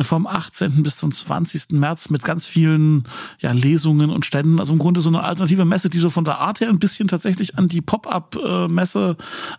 vom 0.00 0.26
18. 0.26 0.82
bis 0.82 0.96
zum 0.96 1.12
20. 1.12 1.72
März 1.72 2.08
mit 2.08 2.22
ganz 2.22 2.46
vielen 2.46 3.04
ja, 3.40 3.52
Lesungen 3.52 4.10
und 4.10 4.24
Ständen. 4.24 4.58
Also 4.58 4.72
im 4.72 4.78
Grunde 4.78 5.02
so 5.02 5.10
eine 5.10 5.22
alternative 5.22 5.66
Messe, 5.66 5.90
die 5.90 5.98
so 5.98 6.08
von 6.08 6.24
der 6.24 6.38
Art 6.38 6.60
her 6.60 6.70
ein 6.70 6.78
bisschen 6.78 7.08
tatsächlich 7.08 7.58
an 7.58 7.68
die 7.68 7.82
Pop-Up-Messe 7.82 9.16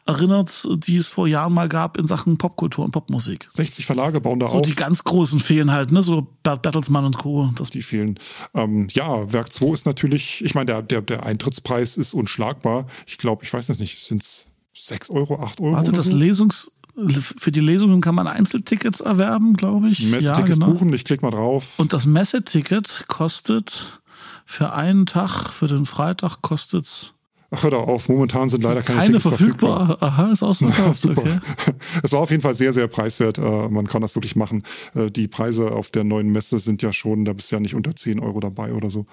erinnert, 0.08 0.68
die 0.78 0.98
es 0.98 1.10
vor 1.10 1.28
Jahren 1.28 1.54
mal 1.54 1.70
gab 1.70 1.98
in 1.98 2.08
Sachen 2.08 2.38
Popkultur 2.38 2.84
und 2.84 2.92
Popmusik. 2.92 3.46
60 3.48 3.86
Verlage 3.86 4.22
bauen 4.22 4.40
da 4.40 4.48
so 4.48 4.58
auf. 4.58 4.66
So 4.66 4.72
die 4.72 4.76
ganz 4.76 5.04
großen 5.04 5.40
fehlen 5.40 5.72
halt, 5.72 5.92
ne? 5.92 6.02
So 6.02 6.28
Bertelsmann 6.42 7.06
und 7.06 7.20
Co. 7.20 7.52
Das 7.56 7.70
die 7.70 7.84
fehlen. 7.84 8.20
Ähm, 8.56 8.88
ja, 8.92 9.32
Werk 9.32 9.54
2 9.54 9.74
ist 9.74 9.86
natürlich, 9.86 10.44
ich 10.44 10.56
meine, 10.56 10.66
der, 10.66 10.82
der, 10.82 11.02
der 11.02 11.26
Eintrittspreis 11.26 11.98
ist 11.98 12.14
unschlagbar. 12.16 12.88
Ich 13.06 13.20
glaube, 13.20 13.44
ich 13.44 13.54
weiß 13.54 13.70
es 13.70 13.80
nicht, 13.80 14.04
sind 14.04 14.24
es 14.24 14.48
6 14.76 15.12
Euro, 15.12 15.40
8 15.40 15.62
Euro? 15.62 15.74
Warte, 15.74 15.92
das 15.92 16.08
so? 16.08 16.18
Lesungs 16.18 16.72
Für 17.18 17.52
die 17.52 17.60
Lesungen 17.60 18.02
kann 18.02 18.14
man 18.14 18.28
Einzeltickets 18.28 19.00
erwerben, 19.00 19.56
glaube 19.56 19.90
ich. 19.90 20.00
Messetickets 20.00 20.50
ja, 20.50 20.66
genau. 20.66 20.72
buchen, 20.72 20.94
ich 20.94 21.06
klicke 21.06 21.26
mal 21.26 21.32
drauf. 21.32 21.74
Und 21.78 21.92
das 21.92 22.06
Messeticket 22.06 23.06
kostet 23.08 24.02
für 24.46 24.74
einen 24.74 25.06
Tag, 25.06 25.50
für 25.50 25.68
den 25.68 25.86
Freitag 25.86 26.42
kostet 26.42 26.86
es 26.86 27.13
Ach, 27.56 27.62
hör 27.62 27.70
doch 27.70 27.88
auf, 27.88 28.10
momentan 28.10 28.50
sind 28.50 28.64
leider 28.64 28.82
keine, 28.82 29.00
keine 29.00 29.08
Tickets 29.20 29.28
verfügbar. 29.28 29.86
verfügbar. 29.86 30.10
Aha, 30.10 30.32
ist 30.32 30.42
auch 30.42 30.56
super. 30.96 31.22
Okay. 31.22 31.40
Es 32.04 32.12
war 32.12 32.22
auf 32.22 32.32
jeden 32.32 32.42
Fall 32.42 32.56
sehr, 32.56 32.74
sehr 32.74 32.88
preiswert. 32.88 33.38
Äh, 33.38 33.70
man 33.70 33.88
kann 33.88 34.02
das 34.02 34.16
wirklich 34.16 34.36
machen. 34.36 34.64
Äh, 34.96 35.12
die 35.12 35.28
Preise 35.28 35.72
auf 35.72 35.92
der 35.92 36.04
neuen 36.04 36.32
Messe 36.32 36.58
sind 36.58 36.82
ja 36.82 36.92
schon, 36.92 37.26
da 37.26 37.34
bist 37.34 37.52
du 37.52 37.58
ja 37.58 37.60
nicht 37.60 37.76
unter 37.76 37.96
10 37.96 38.20
Euro 38.20 38.40
dabei 38.40 38.74
oder 38.74 38.90
so. 38.90 39.06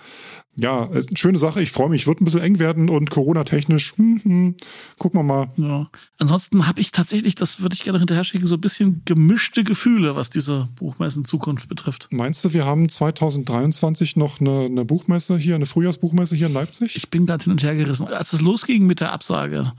Ja, 0.57 0.87
äh, 0.87 1.05
schöne 1.15 1.39
Sache. 1.39 1.61
Ich 1.61 1.73
freue 1.73 1.91
mich. 1.91 2.07
Wird 2.07 2.21
ein 2.21 2.25
bisschen 2.25 2.41
eng 2.41 2.59
werden 2.59 2.89
und 2.89 3.11
Corona-technisch, 3.11 3.95
hm, 3.97 4.21
hm, 4.23 4.55
gucken 4.99 5.21
wir 5.21 5.25
mal. 5.25 5.51
Ja. 5.57 5.91
Ansonsten 6.19 6.67
habe 6.67 6.81
ich 6.81 6.93
tatsächlich, 6.93 7.35
das 7.35 7.61
würde 7.61 7.75
ich 7.75 7.85
gerne 7.85 7.99
hinterher 7.99 8.25
schicken, 8.25 8.47
so 8.47 8.57
ein 8.57 8.61
bisschen 8.61 9.03
gemischte 9.05 9.65
Gefühle, 9.65 10.17
was 10.17 10.31
diese 10.31 10.69
Buchmessen-Zukunft 10.77 11.69
betrifft. 11.69 12.09
Meinst 12.11 12.45
du, 12.45 12.53
wir 12.53 12.65
haben 12.65 12.89
2023 12.89 14.17
noch 14.17 14.41
eine, 14.41 14.65
eine 14.65 14.85
Buchmesse 14.85 15.37
hier, 15.37 15.55
eine 15.55 15.67
Frühjahrsbuchmesse 15.67 16.37
hier 16.37 16.47
in 16.47 16.55
Leipzig? 16.55 16.97
Ich 16.97 17.11
bin 17.11 17.27
gerade 17.27 17.45
hin 17.45 17.53
und 17.53 17.63
her 17.63 17.75
gerissen. 17.75 18.07
Als 18.07 18.30
es 18.33 18.41
losging 18.41 18.87
mit 18.87 19.01
der 19.01 19.13
Absage, 19.13 19.73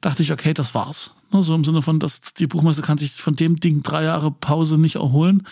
dachte 0.00 0.22
ich, 0.22 0.32
okay, 0.32 0.54
das 0.54 0.74
war's. 0.74 1.14
Ne, 1.32 1.42
so 1.42 1.54
im 1.54 1.64
Sinne 1.64 1.82
von, 1.82 1.98
dass 1.98 2.20
die 2.20 2.46
Buchmesse 2.46 2.82
kann 2.82 2.98
sich 2.98 3.12
von 3.12 3.36
dem 3.36 3.56
Ding 3.56 3.82
drei 3.82 4.04
Jahre 4.04 4.30
Pause 4.30 4.78
nicht 4.78 4.96
erholen. 4.96 5.46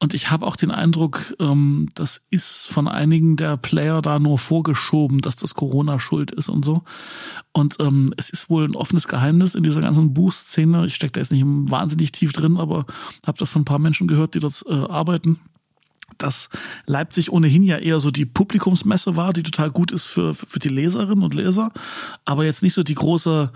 Und 0.00 0.14
ich 0.14 0.30
habe 0.30 0.46
auch 0.46 0.54
den 0.54 0.70
Eindruck, 0.70 1.34
ähm, 1.40 1.88
das 1.94 2.22
ist 2.30 2.68
von 2.68 2.86
einigen 2.86 3.36
der 3.36 3.56
Player 3.56 4.00
da 4.00 4.20
nur 4.20 4.38
vorgeschoben, 4.38 5.20
dass 5.20 5.34
das 5.34 5.54
Corona 5.54 5.98
schuld 5.98 6.30
ist 6.30 6.48
und 6.48 6.64
so. 6.64 6.84
Und 7.52 7.76
ähm, 7.80 8.12
es 8.16 8.30
ist 8.30 8.48
wohl 8.48 8.64
ein 8.64 8.76
offenes 8.76 9.08
Geheimnis 9.08 9.56
in 9.56 9.64
dieser 9.64 9.80
ganzen 9.80 10.14
Buchszene. 10.14 10.86
Ich 10.86 10.94
stecke 10.94 11.14
da 11.14 11.20
jetzt 11.20 11.32
nicht 11.32 11.44
wahnsinnig 11.44 12.12
tief 12.12 12.32
drin, 12.32 12.58
aber 12.58 12.86
habe 13.26 13.38
das 13.38 13.50
von 13.50 13.62
ein 13.62 13.64
paar 13.64 13.80
Menschen 13.80 14.06
gehört, 14.06 14.34
die 14.34 14.40
dort 14.40 14.64
äh, 14.68 14.74
arbeiten 14.74 15.40
dass 16.18 16.48
Leipzig 16.86 17.32
ohnehin 17.32 17.62
ja 17.62 17.78
eher 17.78 18.00
so 18.00 18.10
die 18.10 18.26
Publikumsmesse 18.26 19.16
war, 19.16 19.32
die 19.32 19.42
total 19.42 19.70
gut 19.70 19.92
ist 19.92 20.06
für, 20.06 20.34
für 20.34 20.58
die 20.58 20.68
Leserinnen 20.68 21.24
und 21.24 21.34
Leser, 21.34 21.72
aber 22.24 22.44
jetzt 22.44 22.62
nicht 22.62 22.74
so 22.74 22.82
die 22.82 22.94
große, 22.94 23.52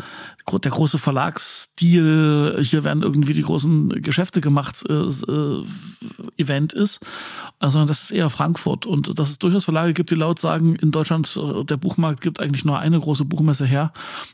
der 0.52 0.70
große 0.70 0.98
Verlagsstil, 0.98 2.58
hier 2.62 2.84
werden 2.84 3.02
irgendwie 3.02 3.34
die 3.34 3.42
großen 3.42 4.02
Geschäfte 4.02 4.40
gemacht, 4.40 4.84
äh, 4.88 4.92
äh, 4.92 5.64
Event 6.36 6.72
ist, 6.72 7.00
sondern 7.60 7.88
das 7.88 8.02
ist 8.02 8.10
eher 8.10 8.30
Frankfurt 8.30 8.86
und 8.86 9.18
dass 9.18 9.30
es 9.30 9.38
durchaus 9.38 9.64
Verlage 9.64 9.92
gibt, 9.94 10.10
die 10.10 10.14
laut 10.14 10.38
sagen, 10.38 10.76
in 10.76 10.90
Deutschland 10.90 11.36
äh, 11.36 11.64
der 11.64 11.76
Buchmarkt 11.76 12.20
gibt 12.20 12.40
eigentlich 12.40 12.64
nur 12.64 12.78
eine 12.78 12.98
große 12.98 13.24
Buchmesse 13.24 13.66
her 13.66 13.92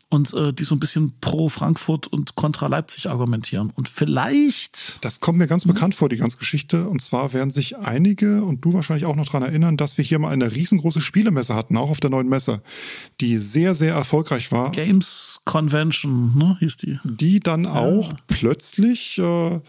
und 0.08 0.32
äh, 0.34 0.52
die 0.52 0.64
so 0.64 0.74
ein 0.74 0.80
bisschen 0.80 1.14
pro 1.20 1.48
Frankfurt 1.48 2.06
und 2.06 2.34
kontra 2.34 2.66
Leipzig 2.66 3.08
argumentieren. 3.08 3.70
Und 3.74 3.88
vielleicht... 3.88 5.04
Das 5.04 5.20
kommt 5.20 5.38
mir 5.38 5.46
ganz 5.46 5.64
bekannt 5.64 5.94
vor, 5.94 6.08
die 6.08 6.16
ganze 6.16 6.36
Geschichte. 6.36 6.88
Und 6.88 7.02
zwar 7.02 7.32
werden 7.32 7.50
sich 7.50 7.76
einige 7.78 8.17
und 8.26 8.64
du 8.64 8.72
wahrscheinlich 8.72 9.06
auch 9.06 9.16
noch 9.16 9.26
dran 9.26 9.42
erinnern, 9.42 9.76
dass 9.76 9.98
wir 9.98 10.04
hier 10.04 10.18
mal 10.18 10.32
eine 10.32 10.54
riesengroße 10.54 11.00
Spielemesse 11.00 11.54
hatten, 11.54 11.76
auch 11.76 11.90
auf 11.90 12.00
der 12.00 12.10
neuen 12.10 12.28
Messe, 12.28 12.62
die 13.20 13.38
sehr, 13.38 13.74
sehr 13.74 13.94
erfolgreich 13.94 14.52
war. 14.52 14.70
Games 14.70 15.40
Convention 15.44 15.78
Convention, 15.78 16.36
ne, 16.36 16.56
hieß 16.60 16.76
die. 16.76 16.98
Die 17.04 17.40
dann 17.40 17.66
auch 17.66 18.12
plötzlich 18.26 19.18
äh, 19.18 19.60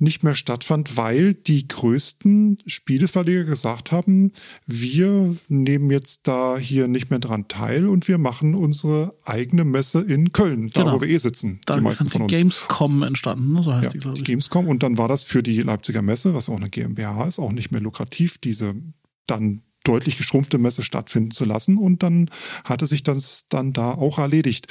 nicht 0.00 0.22
mehr 0.22 0.34
stattfand, 0.34 0.96
weil 0.96 1.34
die 1.34 1.68
größten 1.68 2.58
Spieleverleger 2.66 3.44
gesagt 3.44 3.92
haben, 3.92 4.32
wir 4.66 5.36
nehmen 5.48 5.90
jetzt 5.90 6.26
da 6.26 6.58
hier 6.58 6.88
nicht 6.88 7.10
mehr 7.10 7.18
dran 7.18 7.48
teil 7.48 7.86
und 7.86 8.08
wir 8.08 8.18
machen 8.18 8.54
unsere 8.54 9.14
eigene 9.24 9.64
Messe 9.64 10.00
in 10.00 10.32
Köln, 10.32 10.70
da 10.72 10.82
genau. 10.82 10.96
wo 10.96 11.00
wir 11.00 11.08
eh 11.08 11.18
sitzen. 11.18 11.60
Da 11.66 11.76
die 11.76 11.82
meisten 11.82 12.06
ist 12.06 12.12
von 12.12 12.22
uns. 12.22 12.32
Gamescom 12.32 13.02
entstanden, 13.02 13.52
ne? 13.52 13.62
so 13.62 13.72
heißt 13.72 13.84
ja, 13.84 13.90
die, 13.90 13.98
glaube 13.98 14.18
ich. 14.18 14.24
Gamescom 14.24 14.68
und 14.68 14.82
dann 14.82 14.98
war 14.98 15.08
das 15.08 15.24
für 15.24 15.42
die 15.42 15.60
Leipziger 15.60 16.02
Messe, 16.02 16.34
was 16.34 16.48
auch 16.48 16.56
eine 16.56 16.70
GmbH 16.70 17.26
ist, 17.26 17.38
auch 17.38 17.52
nicht 17.52 17.70
mehr 17.70 17.80
lukrativ, 17.80 18.38
diese 18.38 18.74
dann 19.26 19.62
deutlich 19.84 20.18
geschrumpfte 20.18 20.58
Messe 20.58 20.82
stattfinden 20.82 21.30
zu 21.30 21.44
lassen. 21.44 21.78
Und 21.78 22.02
dann 22.02 22.30
hatte 22.64 22.86
sich 22.86 23.02
das 23.02 23.46
dann 23.48 23.72
da 23.72 23.92
auch 23.92 24.18
erledigt. 24.18 24.66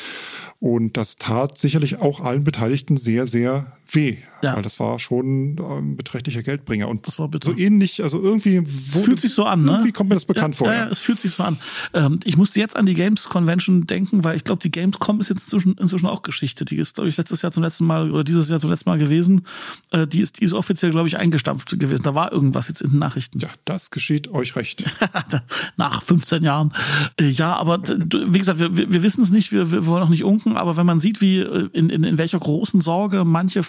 Und 0.60 0.98
das 0.98 1.16
tat 1.16 1.58
sicherlich 1.58 2.00
auch 2.00 2.20
allen 2.20 2.44
Beteiligten 2.44 2.98
sehr, 2.98 3.26
sehr 3.26 3.78
weh. 3.92 4.18
Ja. 4.42 4.56
Weil 4.56 4.64
das 4.64 4.80
war 4.80 5.00
schon 5.00 5.54
ein 5.54 5.58
ähm, 5.60 5.98
beträchtlicher 5.98 6.44
Geldbringer. 6.44 6.88
Und 6.88 7.08
das 7.08 7.20
war 7.20 7.28
bitter. 7.28 7.52
so 7.52 7.58
ähnlich, 7.58 8.04
also 8.04 8.22
irgendwie. 8.22 8.58
Es 8.58 8.98
fühlt 8.98 9.20
sich 9.20 9.34
so 9.34 9.46
an, 9.46 9.64
ne? 9.64 9.72
Irgendwie 9.72 9.92
kommt 9.92 10.10
mir 10.10 10.16
das 10.16 10.26
bekannt 10.26 10.56
ja, 10.56 10.58
vor. 10.58 10.68
Ja, 10.68 10.86
ja, 10.86 10.88
es 10.90 11.00
fühlt 11.00 11.20
sich 11.20 11.32
so 11.32 11.44
an. 11.44 11.58
Ähm, 11.94 12.20
ich 12.24 12.38
musste 12.38 12.60
jetzt 12.60 12.76
an 12.76 12.86
die 12.86 12.94
Games 12.94 13.30
Convention 13.30 13.88
denken, 13.88 14.24
weil 14.24 14.36
ich 14.36 14.44
glaube, 14.44 14.62
die 14.62 14.72
Gamescom 14.72 15.20
ist 15.20 15.30
jetzt 15.30 15.44
inzwischen, 15.44 15.76
inzwischen 15.78 16.08
auch 16.08 16.24
Geschichte. 16.24 16.66
Die 16.66 16.78
ist, 16.78 16.96
glaube 16.96 17.10
ich, 17.10 17.18
letztes 17.18 17.42
Jahr 17.42 17.52
zum 17.52 17.64
letzten 17.64 17.86
Mal 17.86 18.12
oder 18.12 18.24
dieses 18.24 18.50
Jahr 18.50 18.60
zum 18.60 18.70
letzten 18.70 18.90
Mal 18.90 18.98
gewesen. 18.98 19.46
Äh, 19.92 20.08
die 20.08 20.22
ist, 20.22 20.40
die 20.40 20.46
ist 20.46 20.54
offiziell, 20.54 20.92
glaube 20.92 21.08
ich, 21.08 21.18
eingestampft 21.18 21.78
gewesen. 21.80 22.04
Da 22.04 22.16
war 22.16 22.32
irgendwas 22.32 22.68
jetzt 22.68 22.82
in 22.82 22.92
den 22.92 23.00
Nachrichten. 23.00 23.40
Ja, 23.40 23.50
das 23.66 23.92
geschieht 23.92 24.30
euch 24.30 24.56
recht. 24.56 24.84
Nach 25.78 26.04
15 26.04 26.44
Jahren. 26.44 26.74
Äh, 27.20 27.30
ja, 27.30 27.56
aber 27.56 27.82
wie 27.84 28.40
gesagt, 28.40 28.60
wir, 28.60 28.76
wir 28.76 29.04
wissen 29.04 29.22
es 29.22 29.32
nicht, 29.32 29.52
wir, 29.52 29.72
wir 29.72 29.86
wollen 29.86 30.04
auch 30.04 30.10
nicht 30.10 30.24
unken, 30.24 30.58
aber 30.58 30.78
wenn 30.78 30.86
man 30.86 31.00
sieht, 31.00 31.22
wie 31.22 31.40
äh, 31.40 31.70
in, 31.74 31.90
in, 31.90 32.04
in 32.04 32.18
welcher 32.18 32.40
großen 32.40 32.82
Sorge 32.82 33.26
manche 33.26 33.64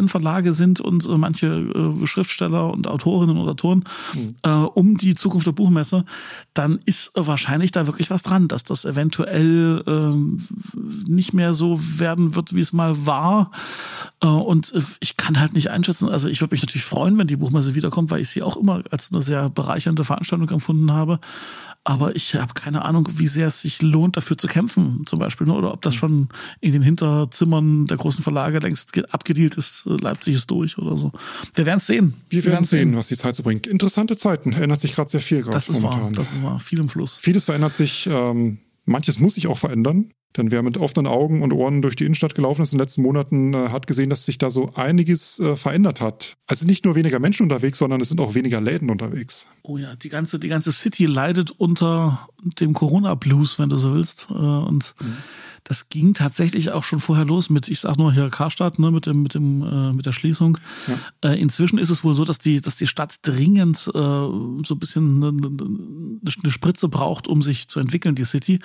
kleinen 0.00 0.08
Verlage 0.08 0.54
sind 0.54 0.80
und 0.80 1.06
äh, 1.06 1.18
manche 1.18 1.46
äh, 1.46 2.06
Schriftsteller 2.06 2.72
und 2.72 2.86
Autorinnen 2.86 3.36
und 3.36 3.48
Autoren 3.48 3.84
mhm. 4.14 4.34
äh, 4.42 4.48
um 4.48 4.96
die 4.96 5.14
Zukunft 5.14 5.46
der 5.46 5.52
Buchmesse, 5.52 6.04
dann 6.54 6.80
ist 6.86 7.12
wahrscheinlich 7.14 7.70
da 7.70 7.86
wirklich 7.86 8.10
was 8.10 8.22
dran, 8.22 8.48
dass 8.48 8.64
das 8.64 8.86
eventuell 8.86 9.82
äh, 9.86 11.10
nicht 11.10 11.34
mehr 11.34 11.52
so 11.52 11.78
werden 11.98 12.34
wird, 12.34 12.54
wie 12.54 12.60
es 12.60 12.72
mal 12.72 13.06
war. 13.06 13.50
Äh, 14.22 14.26
und 14.26 14.72
ich 15.00 15.16
kann 15.18 15.38
halt 15.38 15.52
nicht 15.52 15.70
einschätzen. 15.70 16.08
Also 16.08 16.28
ich 16.28 16.40
würde 16.40 16.54
mich 16.54 16.62
natürlich 16.62 16.84
freuen, 16.84 17.18
wenn 17.18 17.26
die 17.26 17.36
Buchmesse 17.36 17.74
wiederkommt, 17.74 18.10
weil 18.10 18.22
ich 18.22 18.30
sie 18.30 18.42
auch 18.42 18.56
immer 18.56 18.82
als 18.90 19.12
eine 19.12 19.20
sehr 19.20 19.50
bereichernde 19.50 20.04
Veranstaltung 20.04 20.48
empfunden 20.48 20.92
habe 20.92 21.20
aber 21.84 22.14
ich 22.14 22.34
habe 22.34 22.52
keine 22.54 22.84
Ahnung, 22.84 23.08
wie 23.16 23.26
sehr 23.26 23.48
es 23.48 23.62
sich 23.62 23.80
lohnt, 23.80 24.16
dafür 24.16 24.36
zu 24.36 24.46
kämpfen, 24.46 25.02
zum 25.06 25.18
Beispiel, 25.18 25.46
ne? 25.46 25.54
oder 25.54 25.72
ob 25.72 25.82
das 25.82 25.94
hm. 25.94 25.98
schon 25.98 26.28
in 26.60 26.72
den 26.72 26.82
Hinterzimmern 26.82 27.86
der 27.86 27.96
großen 27.96 28.22
Verlage 28.22 28.58
längst 28.58 28.96
abgedealt 29.12 29.56
ist, 29.56 29.84
Leipzig 29.86 30.34
ist 30.34 30.50
durch 30.50 30.76
oder 30.76 30.96
so. 30.96 31.12
Wir 31.54 31.64
werden 31.64 31.78
es 31.78 31.86
sehen. 31.86 32.14
Wir, 32.28 32.44
Wir 32.44 32.52
werden 32.52 32.66
sehen, 32.66 32.96
was 32.96 33.08
die 33.08 33.16
Zeit 33.16 33.34
so 33.34 33.42
bringt. 33.42 33.66
Interessante 33.66 34.16
Zeiten, 34.16 34.52
ändert 34.52 34.80
sich 34.80 34.94
gerade 34.94 35.10
sehr 35.10 35.20
viel 35.20 35.40
gerade. 35.40 35.52
Das 35.52 35.68
ist 35.68 35.80
momentan. 35.80 36.02
wahr, 36.02 36.12
das 36.12 36.32
ist 36.32 36.42
wahr, 36.42 36.60
viel 36.60 36.80
im 36.80 36.88
Fluss. 36.88 37.16
Vieles 37.16 37.46
verändert 37.46 37.74
sich, 37.74 38.06
ähm, 38.06 38.58
manches 38.84 39.18
muss 39.18 39.34
sich 39.34 39.46
auch 39.46 39.58
verändern. 39.58 40.12
Denn 40.36 40.50
wer 40.50 40.62
mit 40.62 40.76
offenen 40.76 41.06
Augen 41.06 41.42
und 41.42 41.52
Ohren 41.52 41.82
durch 41.82 41.96
die 41.96 42.04
Innenstadt 42.04 42.34
gelaufen 42.34 42.62
ist 42.62 42.72
in 42.72 42.78
den 42.78 42.84
letzten 42.84 43.02
Monaten, 43.02 43.52
äh, 43.52 43.68
hat 43.70 43.86
gesehen, 43.86 44.10
dass 44.10 44.26
sich 44.26 44.38
da 44.38 44.50
so 44.50 44.72
einiges 44.74 45.40
äh, 45.40 45.56
verändert 45.56 46.00
hat. 46.00 46.36
Also 46.46 46.66
nicht 46.66 46.84
nur 46.84 46.94
weniger 46.94 47.18
Menschen 47.18 47.44
unterwegs, 47.44 47.78
sondern 47.78 48.00
es 48.00 48.08
sind 48.08 48.20
auch 48.20 48.34
weniger 48.34 48.60
Läden 48.60 48.90
unterwegs. 48.90 49.48
Oh 49.62 49.76
ja, 49.76 49.96
die 49.96 50.08
ganze, 50.08 50.38
die 50.38 50.48
ganze 50.48 50.72
City 50.72 51.06
leidet 51.06 51.50
unter 51.50 52.28
dem 52.60 52.74
Corona-Blues, 52.74 53.58
wenn 53.58 53.68
du 53.68 53.76
so 53.76 53.94
willst. 53.94 54.28
Äh, 54.30 54.34
und 54.34 54.94
mhm 55.00 55.16
das 55.70 55.88
ging 55.88 56.14
tatsächlich 56.14 56.72
auch 56.72 56.82
schon 56.82 56.98
vorher 56.98 57.24
los 57.24 57.48
mit, 57.48 57.68
ich 57.68 57.78
sag 57.78 57.96
nur 57.96 58.12
hier 58.12 58.28
Karstadt, 58.28 58.80
ne, 58.80 58.90
mit 58.90 59.06
dem, 59.06 59.22
mit 59.22 59.34
dem, 59.34 59.62
äh, 59.62 59.92
mit 59.92 60.04
der 60.04 60.10
Schließung. 60.10 60.58
Ja. 60.88 61.30
Äh, 61.30 61.40
inzwischen 61.40 61.78
ist 61.78 61.90
es 61.90 62.02
wohl 62.02 62.12
so, 62.12 62.24
dass 62.24 62.40
die, 62.40 62.60
dass 62.60 62.74
die 62.74 62.88
Stadt 62.88 63.20
dringend 63.22 63.86
äh, 63.86 63.92
so 63.94 64.66
ein 64.70 64.78
bisschen 64.80 65.22
eine, 65.22 65.36
eine 66.42 66.50
Spritze 66.50 66.88
braucht, 66.88 67.28
um 67.28 67.40
sich 67.40 67.68
zu 67.68 67.78
entwickeln, 67.78 68.16
die 68.16 68.24
City. 68.24 68.58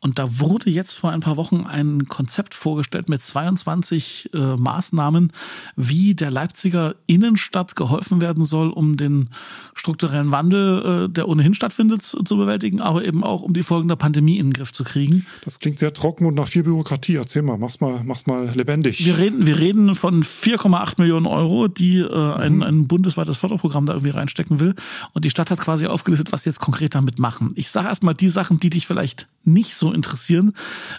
Und 0.00 0.18
da 0.18 0.38
wurde 0.38 0.68
jetzt 0.68 0.92
vor 0.98 1.10
ein 1.12 1.20
paar 1.20 1.38
Wochen 1.38 1.64
ein 1.66 2.08
Konzept 2.08 2.52
vorgestellt 2.52 3.08
mit 3.08 3.22
22 3.22 4.28
äh, 4.34 4.56
Maßnahmen, 4.56 5.32
wie 5.76 6.14
der 6.14 6.30
Leipziger 6.30 6.94
Innenstadt 7.06 7.74
geholfen 7.74 8.20
werden 8.20 8.44
soll, 8.44 8.68
um 8.68 8.98
den 8.98 9.30
strukturellen 9.72 10.30
Wandel, 10.30 11.06
äh, 11.06 11.08
der 11.08 11.26
ohnehin 11.26 11.54
stattfindet, 11.54 12.02
zu, 12.02 12.22
zu 12.22 12.36
bewältigen, 12.36 12.82
aber 12.82 13.02
eben 13.02 13.24
auch 13.24 13.40
um 13.40 13.54
die 13.54 13.62
Folgen 13.62 13.88
der 13.88 13.96
Pandemie 13.96 14.36
in 14.36 14.48
den 14.48 14.52
Griff 14.52 14.72
zu 14.72 14.84
kriegen. 14.84 15.24
Das 15.46 15.58
klingt 15.58 15.78
sehr 15.78 15.94
trocken 15.94 16.26
und 16.26 16.34
nach 16.34 16.49
viel 16.50 16.62
Bürokratie. 16.62 17.16
Erzähl 17.16 17.42
mal, 17.42 17.58
mach's 17.58 17.80
mal, 17.80 18.02
mach's 18.04 18.26
mal 18.26 18.50
lebendig. 18.54 19.04
Wir 19.04 19.18
reden, 19.18 19.46
wir 19.46 19.58
reden 19.58 19.94
von 19.94 20.22
4,8 20.22 20.94
Millionen 20.98 21.26
Euro, 21.26 21.68
die 21.68 21.98
äh, 21.98 22.34
ein, 22.34 22.56
mhm. 22.56 22.62
ein 22.62 22.88
bundesweites 22.88 23.38
Förderprogramm 23.38 23.86
da 23.86 23.94
irgendwie 23.94 24.10
reinstecken 24.10 24.60
will. 24.60 24.74
Und 25.12 25.24
die 25.24 25.30
Stadt 25.30 25.50
hat 25.50 25.60
quasi 25.60 25.86
aufgelistet, 25.86 26.32
was 26.32 26.42
sie 26.42 26.50
jetzt 26.50 26.60
konkret 26.60 26.94
damit 26.94 27.18
machen. 27.18 27.52
Ich 27.54 27.70
sage 27.70 27.88
erstmal 27.88 28.14
die 28.14 28.28
Sachen, 28.28 28.60
die 28.60 28.70
dich 28.70 28.86
vielleicht 28.86 29.26
nicht 29.44 29.74
so 29.74 29.92
interessieren, 29.92 30.52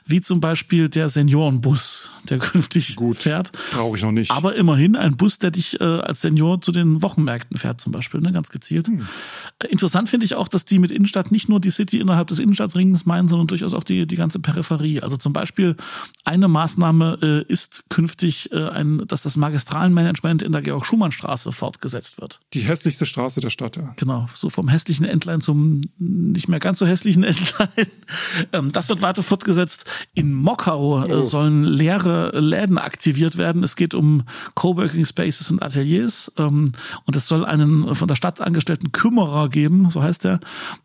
wie 0.06 0.20
zum 0.20 0.40
Beispiel 0.40 0.90
der 0.90 1.10
Seniorenbus, 1.10 2.10
der 2.30 2.40
künftig 2.40 2.96
Gut, 2.96 3.18
fährt. 3.18 3.52
Brauche 3.72 3.98
ich 3.98 4.04
noch 4.04 4.12
nicht. 4.12 4.32
Aber 4.32 4.56
immerhin 4.56 4.96
ein 4.96 5.16
Bus, 5.16 5.38
der 5.38 5.52
dich 5.52 5.80
äh, 5.80 5.84
als 5.84 6.22
Senior 6.22 6.60
zu 6.62 6.72
den 6.72 7.02
Wochenmärkten 7.02 7.58
fährt, 7.58 7.80
zum 7.80 7.92
Beispiel, 7.92 8.20
ne? 8.22 8.32
ganz 8.32 8.50
gezielt. 8.50 8.88
Hm. 8.88 9.08
Äh, 9.60 9.68
interessant 9.68 10.10
finde 10.10 10.26
ich 10.26 10.36
auch, 10.36 10.48
dass 10.48 10.66
die 10.66 10.80
mit 10.80 10.92
Innenstadt 10.92 11.32
nicht 11.32 11.50
nur 11.50 11.60
die 11.60 11.70
City 11.70 12.00
innerhalb 12.00 12.28
des 12.28 12.40
Innenstadtrings 12.40 13.06
meinen, 13.06 13.28
sondern 13.28 13.48
durchaus 13.48 13.74
auch 13.74 13.84
die, 13.84 14.08
die 14.08 14.16
ganze 14.16 14.40
Peripherie. 14.40 15.02
Also 15.02 15.18
zum 15.18 15.31
Beispiel 15.34 15.76
eine 16.24 16.48
Maßnahme 16.48 17.18
äh, 17.48 17.52
ist 17.52 17.86
künftig, 17.90 18.52
äh, 18.52 18.70
ein, 18.70 19.04
dass 19.08 19.24
das 19.24 19.38
Magistralenmanagement 19.38 20.42
in 20.44 20.52
der 20.52 20.62
Georg-Schumann-Straße 20.62 21.52
fortgesetzt 21.52 22.22
wird. 22.22 22.40
Die 22.54 22.62
hässlichste 22.62 23.06
Straße 23.06 23.42
der 23.42 23.50
Stadt, 23.50 23.78
ja. 23.78 23.94
Genau, 23.98 24.28
so 24.34 24.50
vom 24.50 24.68
hässlichen 24.68 25.06
Entlein 25.06 25.42
zum 25.42 25.82
nicht 25.98 26.48
mehr 26.48 26.60
ganz 26.60 26.80
so 26.80 26.86
hässlichen 26.86 27.24
Entlein. 27.32 27.88
Ähm, 28.54 28.72
das 28.72 28.90
wird 28.90 29.02
weiter 29.02 29.24
fortgesetzt. 29.24 29.86
In 30.14 30.34
Mockau 30.34 31.04
äh, 31.04 31.12
Oh. 31.12 31.22
sollen 31.24 31.64
leere 31.64 32.40
Läden 32.40 32.78
aktiviert 32.78 33.38
werden. 33.38 33.64
Es 33.64 33.76
geht 33.76 33.94
um 33.94 34.24
Coworking 34.56 35.06
Spaces 35.06 35.52
und 35.52 35.62
Ateliers. 35.62 36.32
Ähm, 36.38 36.72
und 37.06 37.16
es 37.16 37.28
soll 37.28 37.46
einen 37.46 37.96
von 37.96 38.08
der 38.08 38.16
Stadt 38.16 38.42
angestellten 38.42 38.92
Kümmerer 38.92 39.50
geben, 39.50 39.90
so 39.90 40.02
heißt 40.02 40.26
er, 40.26 40.40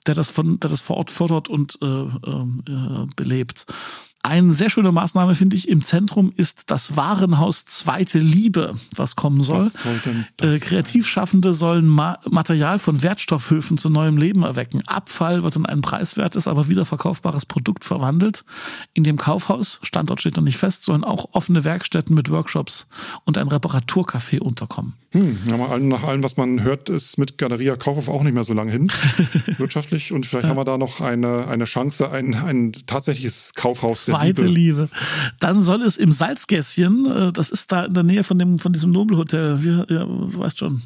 der 0.06 0.14
das 0.14 0.30
von, 0.30 0.58
der 0.60 0.70
das 0.70 0.80
vor 0.80 0.96
Ort 0.96 1.10
fördert 1.10 1.48
und 1.48 1.78
äh, 1.82 1.86
ähm, 1.86 2.56
äh, 2.68 3.06
belebt. 3.16 3.66
Eine 4.26 4.54
sehr 4.54 4.70
schöne 4.70 4.90
Maßnahme, 4.90 5.36
finde 5.36 5.54
ich, 5.54 5.68
im 5.68 5.82
Zentrum 5.82 6.32
ist 6.34 6.64
das 6.72 6.96
Warenhaus 6.96 7.64
Zweite 7.64 8.18
Liebe, 8.18 8.74
was 8.96 9.14
kommen 9.14 9.44
soll. 9.44 9.58
Was 9.58 9.74
soll 9.74 10.00
äh, 10.40 10.58
Kreativschaffende 10.58 11.54
sollen 11.54 11.86
Ma 11.86 12.18
Material 12.28 12.80
von 12.80 13.04
Wertstoffhöfen 13.04 13.78
zu 13.78 13.88
neuem 13.88 14.16
Leben 14.16 14.42
erwecken. 14.42 14.82
Abfall 14.88 15.44
wird 15.44 15.54
in 15.54 15.64
ein 15.64 15.80
preiswertes, 15.80 16.48
aber 16.48 16.66
wiederverkaufbares 16.66 17.46
Produkt 17.46 17.84
verwandelt. 17.84 18.44
In 18.94 19.04
dem 19.04 19.16
Kaufhaus, 19.16 19.78
Standort 19.84 20.22
steht 20.22 20.36
noch 20.36 20.42
nicht 20.42 20.58
fest, 20.58 20.82
sollen 20.82 21.04
auch 21.04 21.28
offene 21.30 21.62
Werkstätten 21.62 22.16
mit 22.16 22.28
Workshops 22.28 22.88
und 23.26 23.38
ein 23.38 23.46
Reparaturcafé 23.46 24.40
unterkommen. 24.40 24.94
Hm, 25.12 25.38
ja, 25.46 25.56
nach 25.78 26.02
allem, 26.02 26.22
was 26.24 26.36
man 26.36 26.62
hört, 26.62 26.88
ist 26.88 27.16
mit 27.16 27.38
Galeria 27.38 27.76
Kaufhof 27.76 28.08
auch 28.08 28.22
nicht 28.22 28.34
mehr 28.34 28.44
so 28.44 28.52
lange 28.52 28.72
hin, 28.72 28.90
wirtschaftlich. 29.58 30.12
Und 30.12 30.26
vielleicht 30.26 30.48
haben 30.48 30.56
wir 30.56 30.64
da 30.64 30.78
noch 30.78 31.00
eine, 31.00 31.46
eine 31.46 31.64
Chance, 31.64 32.10
ein, 32.10 32.34
ein 32.34 32.72
tatsächliches 32.86 33.54
Kaufhaus 33.54 34.06
Zweite 34.18 34.46
Liebe. 34.46 34.82
Liebe. 34.82 34.88
Dann 35.40 35.62
soll 35.62 35.82
es 35.82 35.96
im 35.96 36.12
Salzgässchen, 36.12 37.06
äh, 37.06 37.32
das 37.32 37.50
ist 37.50 37.72
da 37.72 37.84
in 37.84 37.94
der 37.94 38.02
Nähe 38.02 38.24
von 38.24 38.38
dem 38.38 38.58
von 38.58 38.72
diesem 38.72 38.90
Nobelhotel, 38.90 39.58
ja, 39.62 40.04
du 40.04 40.38
weißt 40.38 40.58
schon. 40.58 40.82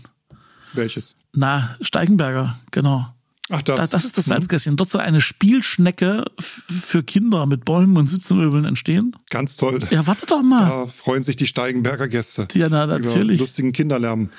Welches? 0.72 1.16
Na, 1.32 1.76
Steigenberger, 1.80 2.56
genau. 2.70 3.12
Ach, 3.50 3.62
das. 3.62 3.90
Da, 3.90 3.96
das 3.96 4.04
ist 4.04 4.16
das 4.16 4.26
Salzgässchen. 4.26 4.76
Dort 4.76 4.90
soll 4.90 5.00
eine 5.00 5.20
Spielschnecke 5.20 6.24
für 6.38 7.02
Kinder 7.02 7.46
mit 7.46 7.64
Bäumen 7.64 7.96
und 7.96 8.08
Sitzmöbeln 8.08 8.64
entstehen. 8.64 9.16
Ganz 9.28 9.56
toll. 9.56 9.80
Ja, 9.90 10.06
warte 10.06 10.26
doch 10.26 10.42
mal. 10.42 10.68
Da 10.68 10.86
freuen 10.86 11.22
sich 11.24 11.36
die 11.36 11.46
Steigenberger 11.46 12.08
Gäste. 12.08 12.46
Ja, 12.54 12.68
na, 12.68 12.84
Über 12.84 12.98
natürlich. 13.00 13.40
lustigen 13.40 13.72
Kinderlärm. 13.72 14.30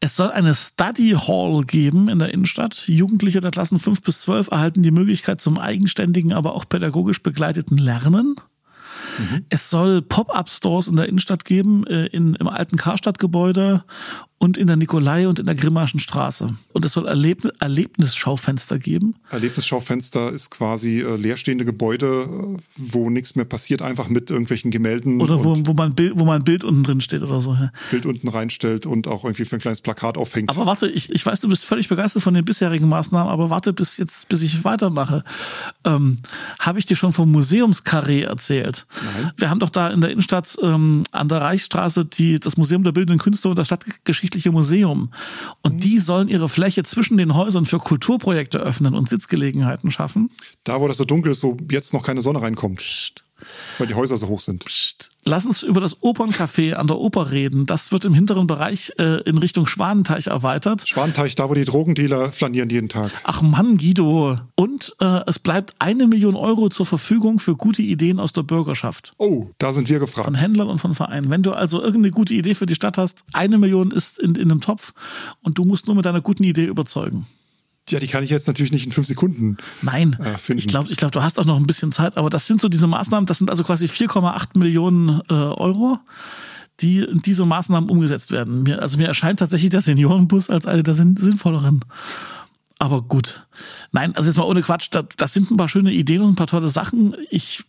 Es 0.00 0.16
soll 0.16 0.30
eine 0.30 0.54
Study 0.54 1.16
Hall 1.18 1.62
geben 1.64 2.08
in 2.08 2.18
der 2.18 2.32
Innenstadt. 2.32 2.84
Jugendliche 2.86 3.40
der 3.40 3.50
Klassen 3.50 3.80
5 3.80 4.02
bis 4.02 4.20
12 4.20 4.48
erhalten 4.50 4.82
die 4.82 4.90
Möglichkeit 4.90 5.40
zum 5.40 5.58
eigenständigen, 5.58 6.32
aber 6.32 6.54
auch 6.54 6.68
pädagogisch 6.68 7.22
begleiteten 7.22 7.78
Lernen. 7.78 8.36
Es 9.48 9.70
soll 9.70 10.02
Pop-up-Stores 10.02 10.88
in 10.88 10.96
der 10.96 11.08
Innenstadt 11.08 11.44
geben, 11.44 11.86
äh, 11.86 12.06
in, 12.06 12.34
im 12.34 12.48
alten 12.48 12.76
Karstadtgebäude 12.76 13.84
und 14.38 14.56
in 14.56 14.68
der 14.68 14.76
Nikolai 14.76 15.26
und 15.28 15.38
in 15.38 15.46
der 15.46 15.54
Grimmaschen 15.54 16.00
Straße. 16.00 16.54
Und 16.72 16.84
es 16.84 16.92
soll 16.92 17.06
Erlebn 17.06 17.50
Erlebnisschaufenster 17.58 18.78
geben. 18.78 19.16
Erlebnisschaufenster 19.30 20.32
ist 20.32 20.50
quasi 20.50 21.00
äh, 21.00 21.16
leerstehende 21.16 21.64
Gebäude, 21.64 22.06
äh, 22.06 22.56
wo 22.76 23.10
nichts 23.10 23.34
mehr 23.34 23.44
passiert, 23.44 23.82
einfach 23.82 24.08
mit 24.08 24.30
irgendwelchen 24.30 24.70
Gemälden 24.70 25.20
Oder 25.20 25.44
wo, 25.44 25.56
wo, 25.66 25.72
man 25.72 25.94
Bild, 25.94 26.18
wo 26.18 26.24
man 26.24 26.40
ein 26.40 26.44
Bild 26.44 26.62
unten 26.62 26.84
drin 26.84 27.00
steht 27.00 27.22
oder 27.22 27.40
so. 27.40 27.52
ja. 27.52 27.72
Bild 27.90 28.06
unten 28.06 28.28
reinstellt 28.28 28.86
und 28.86 29.08
auch 29.08 29.24
irgendwie 29.24 29.44
für 29.44 29.56
ein 29.56 29.60
kleines 29.60 29.80
Plakat 29.80 30.16
aufhängt. 30.16 30.50
Aber 30.50 30.66
warte, 30.66 30.88
ich, 30.88 31.10
ich 31.10 31.26
weiß, 31.26 31.40
du 31.40 31.48
bist 31.48 31.64
völlig 31.64 31.88
begeistert 31.88 32.22
von 32.22 32.34
den 32.34 32.44
bisherigen 32.44 32.88
Maßnahmen, 32.88 33.32
aber 33.32 33.50
warte 33.50 33.72
bis 33.72 33.96
jetzt, 33.96 34.28
bis 34.28 34.42
ich 34.42 34.62
weitermache. 34.64 35.24
Ähm, 35.84 36.16
Habe 36.60 36.78
ich 36.78 36.86
dir 36.86 36.96
schon 36.96 37.12
vom 37.12 37.32
Museumskarree 37.32 38.22
erzählt? 38.22 38.86
Nein. 39.04 39.32
Wir 39.36 39.50
haben 39.50 39.58
doch 39.58 39.70
da 39.70 39.88
in 39.88 40.00
der 40.00 40.10
Innenstadt 40.10 40.56
ähm, 40.62 41.02
an 41.10 41.28
der 41.28 41.40
Reichsstraße 41.40 42.04
die, 42.04 42.38
das 42.38 42.56
Museum 42.56 42.84
der 42.84 42.92
Bildenden 42.92 43.18
Künste 43.18 43.48
und 43.48 43.56
das 43.58 43.70
Stadtgeschichtliche 44.28 44.52
Museum. 44.52 45.10
Und 45.62 45.84
die 45.84 45.98
sollen 45.98 46.28
ihre 46.28 46.48
Fläche 46.48 46.82
zwischen 46.82 47.16
den 47.16 47.34
Häusern 47.34 47.64
für 47.64 47.78
Kulturprojekte 47.78 48.58
öffnen 48.58 48.94
und 48.94 49.08
Sitzgelegenheiten 49.08 49.90
schaffen. 49.90 50.30
da, 50.64 50.80
wo 50.80 50.88
das 50.88 50.98
so 50.98 51.04
dunkel 51.04 51.32
ist, 51.32 51.42
wo 51.42 51.56
jetzt 51.70 51.94
noch 51.94 52.04
keine 52.04 52.22
Sonne 52.22 52.42
reinkommt, 52.42 53.24
weil 53.78 53.86
die 53.86 53.94
Häuser 53.94 54.16
so 54.16 54.28
hoch 54.28 54.40
sind. 54.40 54.64
Psst. 54.64 55.10
Lass 55.24 55.44
uns 55.44 55.62
über 55.62 55.80
das 55.80 56.00
Operncafé 56.02 56.72
an 56.72 56.86
der 56.86 56.98
Oper 56.98 57.30
reden. 57.30 57.66
Das 57.66 57.92
wird 57.92 58.06
im 58.06 58.14
hinteren 58.14 58.46
Bereich 58.46 58.92
äh, 58.98 59.20
in 59.28 59.36
Richtung 59.36 59.66
Schwanenteich 59.66 60.28
erweitert. 60.28 60.88
Schwanenteich, 60.88 61.34
da, 61.34 61.50
wo 61.50 61.54
die 61.54 61.66
Drogendealer 61.66 62.32
flanieren 62.32 62.70
jeden 62.70 62.88
Tag. 62.88 63.10
Ach 63.24 63.42
Mann, 63.42 63.76
Guido. 63.76 64.38
Und 64.54 64.96
äh, 65.00 65.20
es 65.26 65.38
bleibt 65.38 65.74
eine 65.80 66.06
Million 66.06 66.34
Euro 66.34 66.70
zur 66.70 66.86
Verfügung 66.86 67.40
für 67.40 67.56
gute 67.56 67.82
Ideen 67.82 68.20
aus 68.20 68.32
der 68.32 68.42
Bürgerschaft. 68.42 69.12
Oh, 69.18 69.48
da 69.58 69.74
sind 69.74 69.90
wir 69.90 69.98
gefragt. 69.98 70.24
Von 70.24 70.34
Händlern 70.34 70.68
und 70.68 70.78
von 70.78 70.94
Vereinen. 70.94 71.30
Wenn 71.30 71.42
du 71.42 71.52
also 71.52 71.82
irgendeine 71.82 72.12
gute 72.12 72.32
Idee 72.32 72.54
für 72.54 72.66
die 72.66 72.74
Stadt 72.74 72.96
hast, 72.96 73.24
eine 73.34 73.58
Million 73.58 73.90
ist 73.90 74.18
in, 74.18 74.34
in 74.34 74.50
einem 74.50 74.62
Topf 74.62 74.94
und 75.42 75.58
du 75.58 75.64
musst 75.64 75.88
nur 75.88 75.96
mit 75.96 76.06
deiner 76.06 76.22
guten 76.22 76.44
Idee 76.44 76.64
überzeugen. 76.64 77.26
Ja, 77.90 77.98
die 77.98 78.06
kann 78.06 78.22
ich 78.24 78.30
jetzt 78.30 78.46
natürlich 78.46 78.72
nicht 78.72 78.86
in 78.86 78.92
fünf 78.92 79.06
Sekunden. 79.06 79.56
Nein, 79.82 80.16
Äh, 80.22 80.54
ich 80.54 80.66
glaube, 80.66 80.90
ich 80.90 80.96
glaub, 80.96 81.12
du 81.12 81.22
hast 81.22 81.38
auch 81.38 81.44
noch 81.44 81.56
ein 81.56 81.66
bisschen 81.66 81.92
Zeit, 81.92 82.16
aber 82.16 82.30
das 82.30 82.46
sind 82.46 82.60
so 82.60 82.68
diese 82.68 82.86
Maßnahmen, 82.86 83.26
das 83.26 83.38
sind 83.38 83.50
also 83.50 83.64
quasi 83.64 83.86
4,8 83.86 84.58
Millionen 84.58 85.20
äh, 85.30 85.34
Euro, 85.34 85.98
die 86.80 87.00
in 87.00 87.22
diese 87.22 87.44
Maßnahmen 87.44 87.90
umgesetzt 87.90 88.30
werden. 88.30 88.62
Mir, 88.62 88.82
also 88.82 88.98
mir 88.98 89.08
erscheint 89.08 89.38
tatsächlich 89.40 89.70
der 89.70 89.82
Seniorenbus 89.82 90.50
als 90.50 90.66
eine 90.66 90.82
der 90.82 90.94
sinn 90.94 91.16
sinnvolleren. 91.16 91.84
Aber 92.78 93.02
gut. 93.02 93.44
Nein, 93.90 94.14
also 94.14 94.28
jetzt 94.28 94.36
mal 94.36 94.44
ohne 94.44 94.62
Quatsch, 94.62 94.88
das, 94.92 95.06
das 95.16 95.32
sind 95.32 95.50
ein 95.50 95.56
paar 95.56 95.68
schöne 95.68 95.92
Ideen 95.92 96.22
und 96.22 96.32
ein 96.32 96.36
paar 96.36 96.46
tolle 96.46 96.70
Sachen. 96.70 97.16
Ich 97.30 97.64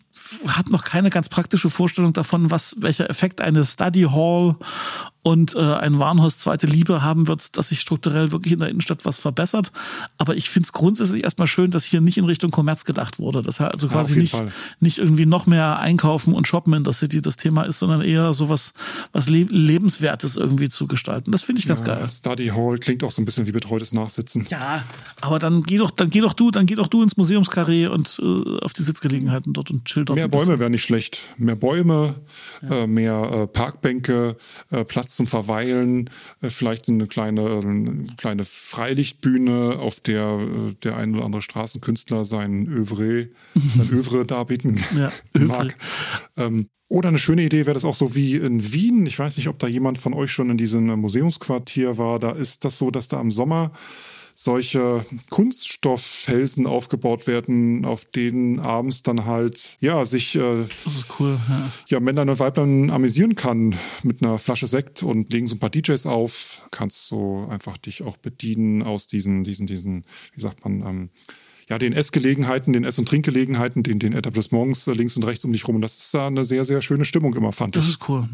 habe 0.47 0.71
noch 0.71 0.84
keine 0.84 1.10
ganz 1.10 1.29
praktische 1.29 1.69
Vorstellung 1.69 2.13
davon, 2.13 2.51
was 2.51 2.75
welcher 2.79 3.10
Effekt 3.10 3.41
eine 3.41 3.65
Study 3.65 4.03
Hall 4.03 4.55
und 5.21 5.53
äh, 5.55 5.60
ein 5.60 5.99
Warenhaus 5.99 6.38
zweite 6.38 6.65
Liebe 6.65 7.03
haben 7.03 7.27
wird, 7.27 7.58
dass 7.58 7.69
sich 7.69 7.82
strukturell 7.82 8.32
wirklich 8.32 8.53
in 8.53 8.60
der 8.60 8.69
Innenstadt 8.69 9.05
was 9.05 9.19
verbessert. 9.19 9.71
Aber 10.17 10.36
ich 10.36 10.49
finde 10.49 10.65
es 10.65 10.73
grundsätzlich 10.73 11.23
erstmal 11.23 11.47
schön, 11.47 11.71
dass 11.71 11.84
hier 11.84 11.99
nicht 11.99 12.17
in 12.17 12.23
Richtung 12.23 12.51
Kommerz 12.51 12.86
gedacht 12.86 13.19
wurde. 13.19 13.41
Das 13.41 13.60
heißt 13.60 13.73
also 13.73 13.88
Ja, 13.88 13.93
quasi 13.93 14.17
nicht, 14.17 14.32
Fall. 14.32 14.51
nicht 14.79 14.97
irgendwie 14.97 15.25
noch 15.25 15.45
mehr 15.45 15.79
einkaufen 15.79 16.34
und 16.34 16.47
shoppen 16.47 16.73
in 16.73 16.84
der 16.84 16.93
City 16.93 17.21
das 17.21 17.36
Thema 17.36 17.63
ist, 17.63 17.79
sondern 17.79 18.01
eher 18.01 18.34
sowas 18.34 18.73
was 19.12 19.29
Le 19.29 19.43
Lebenswertes 19.43 20.38
irgendwie 20.38 20.69
zu 20.69 20.88
gestalten. 20.88 21.32
Das 21.32 21.43
finde 21.43 21.60
ich 21.60 21.67
ganz 21.67 21.84
geil. 21.84 22.08
Study 22.12 22.47
Hall 22.47 22.77
klingt 22.77 23.03
auch 23.03 23.12
so 23.12 23.21
ein 23.21 23.25
bisschen 23.25 23.45
wie 23.45 23.51
betreutes 23.51 23.91
Nachsitzen. 23.91 24.47
Ja, 24.49 24.84
aber 25.21 25.38
dann 25.39 25.63
geh 25.63 25.77
doch, 25.77 25.91
dann 25.91 26.10
geh 26.10 26.21
doch 26.21 26.34
du, 26.34 26.49
dann 26.49 26.65
geh 26.65 26.75
doch 26.75 26.88
du 26.88 27.03
ins 27.03 27.17
Museumskarree 27.17 27.88
und 27.88 28.21
äh, 28.23 28.60
auf 28.62 28.73
die 28.73 28.84
Sitzgelegenheiten 28.84 29.53
dort 29.53 29.69
und 29.69 29.86
chill 29.86 30.05
dort. 30.10 30.17
Mehr. 30.17 30.28
Bäume 30.28 30.60
wären 30.60 30.72
nicht 30.72 30.84
schlecht. 30.84 31.22
Mehr 31.38 31.56
Bäume, 31.56 32.15
äh, 32.69 32.88
mehr 32.88 33.32
äh, 33.32 33.48
Parkbänke, 33.48 34.38
äh, 34.72 34.84
Platz 34.84 35.15
zum 35.15 35.28
Verweilen, 35.28 36.10
äh, 36.41 36.50
vielleicht 36.50 36.89
eine 36.89 37.08
kleine, 37.08 37.41
äh, 37.41 37.60
eine 37.60 38.08
kleine 38.17 38.43
Freilichtbühne, 38.43 39.80
auf 39.80 40.00
der 40.00 40.39
äh, 40.39 40.74
der 40.84 40.98
ein 40.98 41.15
oder 41.15 41.26
andere 41.26 41.41
Straßenkünstler 41.41 42.26
sein 42.26 42.67
Övre, 42.67 43.30
sein 43.76 43.89
Övre 43.89 44.26
darbieten 44.26 44.80
Ja, 44.95 45.12
mag. 45.39 45.76
Ähm, 46.38 46.69
oder 46.88 47.10
eine 47.10 47.19
schöne 47.19 47.43
Idee 47.43 47.67
wäre 47.67 47.76
das 47.76 47.86
auch 47.86 47.93
so 47.93 48.15
wie 48.15 48.36
in 48.36 48.74
Wien. 48.74 49.06
Ich 49.06 49.19
weiß 49.19 49.38
nicht, 49.38 49.48
ob 49.48 49.60
da 49.60 49.67
jemand 49.67 50.00
von 50.00 50.13
euch 50.13 50.32
schon 50.32 50.50
in 50.50 50.58
diesem 50.58 50.88
Museumsquartier 50.88 52.00
war. 52.00 52.17
Da 52.17 52.32
ist 52.32 52.65
das 52.65 52.80
so, 52.80 52.89
dass 52.89 53.08
da 53.08 53.22
im 53.22 53.30
Sommer 53.30 53.74
solche 54.41 55.06
Kunststofffelsen 55.30 56.65
aufgebaut 56.65 57.28
werden, 57.28 57.84
auf 57.84 58.06
denen 58.06 58.60
abends 58.62 59.04
dann 59.04 59.25
halt, 59.25 59.75
ja, 59.82 60.06
sich 60.06 60.34
äh, 60.36 60.65
Das 60.86 61.06
cool. 61.19 61.38
Ja. 61.49 61.71
ja, 61.88 61.99
Männlein 61.99 62.30
und 62.30 62.39
Weiblein 62.39 62.89
amüsieren 62.89 63.36
kann 63.36 63.75
mit 64.02 64.23
einer 64.23 64.39
Flasche 64.39 64.67
Sekt 64.67 65.04
und 65.04 65.34
legen 65.34 65.45
so 65.45 65.56
ein 65.56 65.60
paar 65.60 65.69
DJs 65.69 66.06
auf. 66.06 66.65
Kannst 66.71 67.08
so 67.08 67.47
einfach 67.49 67.78
dich 67.78 68.02
auch 68.02 68.15
bedienen 68.15 68.82
aus 68.82 69.08
diesen, 69.08 69.43
diesen, 69.43 69.67
diesen, 69.67 70.06
wie 70.34 70.39
sagt 70.39 70.63
man, 70.63 70.88
ähm, 70.88 71.10
ja, 71.67 71.78
den 71.78 71.91
Essgelegenheiten, 71.91 72.71
den 72.71 72.86
Ess- 72.86 72.97
und 72.97 73.10
Trinkgelegenheiten, 73.10 73.84
den, 73.84 73.99
den 73.99 74.13
Etablissements 74.13 74.88
äh, 74.88 74.93
links 74.93 75.17
und 75.17 75.23
rechts 75.23 75.43
um 75.43 75.52
dich 75.52 75.67
rum. 75.67 75.75
Und 75.75 75.82
das 75.82 75.97
ist 75.97 76.13
da 76.13 76.28
eine 76.28 76.45
sehr, 76.45 76.63
sehr 76.63 76.82
schöne 76.82 77.04
Stimmung 77.04 77.36
immer, 77.36 77.52
fand 77.52 77.75
Das 77.75 77.84
ich. 77.84 77.91
ist 77.91 78.08
cool. 78.08 78.28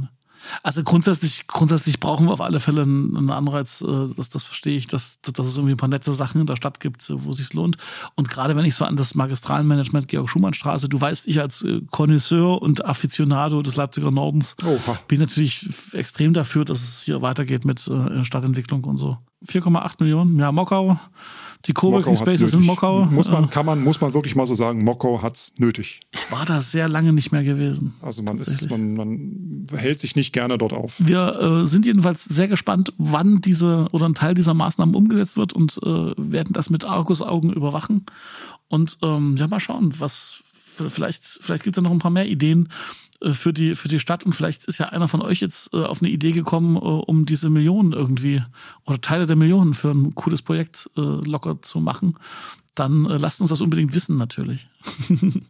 Also 0.64 0.84
grundsätzlich, 0.84 1.48
grundsätzlich 1.48 2.00
brauchen 2.00 2.28
wir 2.28 2.34
auf 2.34 2.42
alle 2.42 2.60
Fälle 2.60 2.84
einen 2.84 3.30
Anreiz, 3.30 3.82
äh, 3.82 4.08
das, 4.16 4.30
das 4.30 4.44
verstehe 4.44 4.78
ich, 4.78 4.88
dass, 4.88 5.20
dass 5.22 5.46
es 5.46 5.58
irgendwie 5.58 5.74
ein 5.74 5.78
paar 5.78 5.90
nette 5.90 6.14
Sachen 6.14 6.42
in 6.42 6.48
der 6.48 6.56
Stadt 6.56 6.80
gibt, 6.80 7.06
wo 7.10 7.32
es 7.32 7.38
sich 7.38 7.54
lohnt. 7.54 7.78
Und 8.16 8.30
gerade 8.30 8.56
wenn 8.56 8.66
ich 8.66 8.76
so 8.76 8.86
an 8.86 8.96
das 8.96 9.16
Magistralmanagement 9.16 10.08
Georg-Schumann-Straße, 10.08 10.90
du 10.90 11.00
weißt, 11.00 11.28
ich 11.28 11.40
als 11.40 11.64
äh, 11.64 11.82
Connoisseur 11.92 12.62
und 12.62 12.86
Afficionado 12.86 13.62
des 13.62 13.76
Leipziger 13.76 14.12
Nordens 14.12 14.56
Oha. 14.64 15.00
bin 15.08 15.20
natürlich 15.20 15.68
extrem 15.94 16.34
dafür, 16.34 16.66
dass 16.66 16.82
es 16.82 17.02
hier 17.02 17.22
weitergeht 17.22 17.66
mit 17.66 17.88
äh, 17.88 18.24
Stadtentwicklung 18.24 18.84
und 18.84 18.98
so. 18.98 19.18
4,8 19.48 19.96
Millionen, 20.00 20.40
ja, 20.40 20.52
Mockau. 20.52 20.98
Die 21.66 21.74
Coworking 21.74 22.16
Spaces 22.16 22.54
in. 22.54 22.62
Mockau. 22.62 23.06
Muss 23.06 23.28
man, 23.28 23.46
äh, 23.46 23.48
kann 23.48 23.66
man, 23.66 23.84
muss 23.84 24.00
man 24.00 24.14
wirklich 24.14 24.36
mal 24.36 24.46
so 24.46 24.54
sagen, 24.54 24.84
Mockau 24.84 25.22
hat's 25.24 25.52
nötig. 25.58 26.02
ich 26.12 26.32
war 26.32 26.46
da 26.46 26.62
sehr 26.62 26.88
lange 26.88 27.12
nicht 27.12 27.32
mehr 27.32 27.44
gewesen. 27.44 27.96
Also 28.02 28.22
man 28.22 28.38
ist, 28.38 28.70
man, 28.70 28.94
man 28.94 29.68
hält 29.76 29.98
sich 30.00 30.16
nicht 30.16 30.32
gerne 30.32 30.58
dort 30.58 30.74
auf. 30.74 30.96
Wir 31.00 31.40
äh, 31.40 31.66
sind 31.66 31.86
jedenfalls 31.88 32.24
sehr 32.24 32.48
gespannt, 32.48 32.94
wann 32.98 33.42
diese 33.42 33.88
oder 33.92 34.08
ein 34.08 34.14
Teil 34.14 34.36
dieser 34.36 34.54
Maßnahmen 34.54 34.94
umgesetzt 34.94 35.38
wird 35.38 35.54
und 35.54 35.80
äh, 35.84 36.14
werden 36.18 36.54
das 36.54 36.70
mit 36.70 36.86
Argusaugen 36.86 37.52
überwachen. 37.52 38.06
Und 38.68 39.00
ähm, 39.02 39.36
ja, 39.38 39.48
mal 39.48 39.60
schauen, 39.60 39.92
was 40.00 40.44
vielleicht, 40.76 41.24
vielleicht 41.42 41.64
gibt 41.64 41.78
es 41.78 41.82
ja 41.82 41.84
noch 41.84 41.92
ein 41.96 42.00
paar 42.00 42.12
mehr 42.12 42.28
Ideen, 42.28 42.70
für 43.32 43.54
die, 43.54 43.76
für 43.76 43.88
die 43.88 44.00
Stadt 44.00 44.26
und 44.26 44.34
vielleicht 44.34 44.66
ist 44.66 44.78
ja 44.78 44.88
einer 44.90 45.08
von 45.08 45.22
euch 45.22 45.40
jetzt 45.40 45.74
äh, 45.74 45.84
auf 45.84 46.02
eine 46.02 46.12
Idee 46.12 46.32
gekommen, 46.32 46.76
äh, 46.76 46.80
um 46.80 47.26
diese 47.26 47.50
Millionen 47.50 47.94
irgendwie 47.94 48.44
oder 48.86 49.00
Teile 49.02 49.26
der 49.26 49.36
Millionen 49.36 49.74
für 49.74 49.92
ein 49.92 50.16
cooles 50.16 50.42
Projekt 50.42 50.90
äh, 50.98 51.02
locker 51.02 51.62
zu 51.62 51.80
machen, 51.80 52.18
dann 52.76 53.06
äh, 53.06 53.18
lasst 53.18 53.42
uns 53.42 53.50
das 53.50 53.62
unbedingt 53.62 53.96
wissen 53.96 54.18
natürlich. 54.18 54.68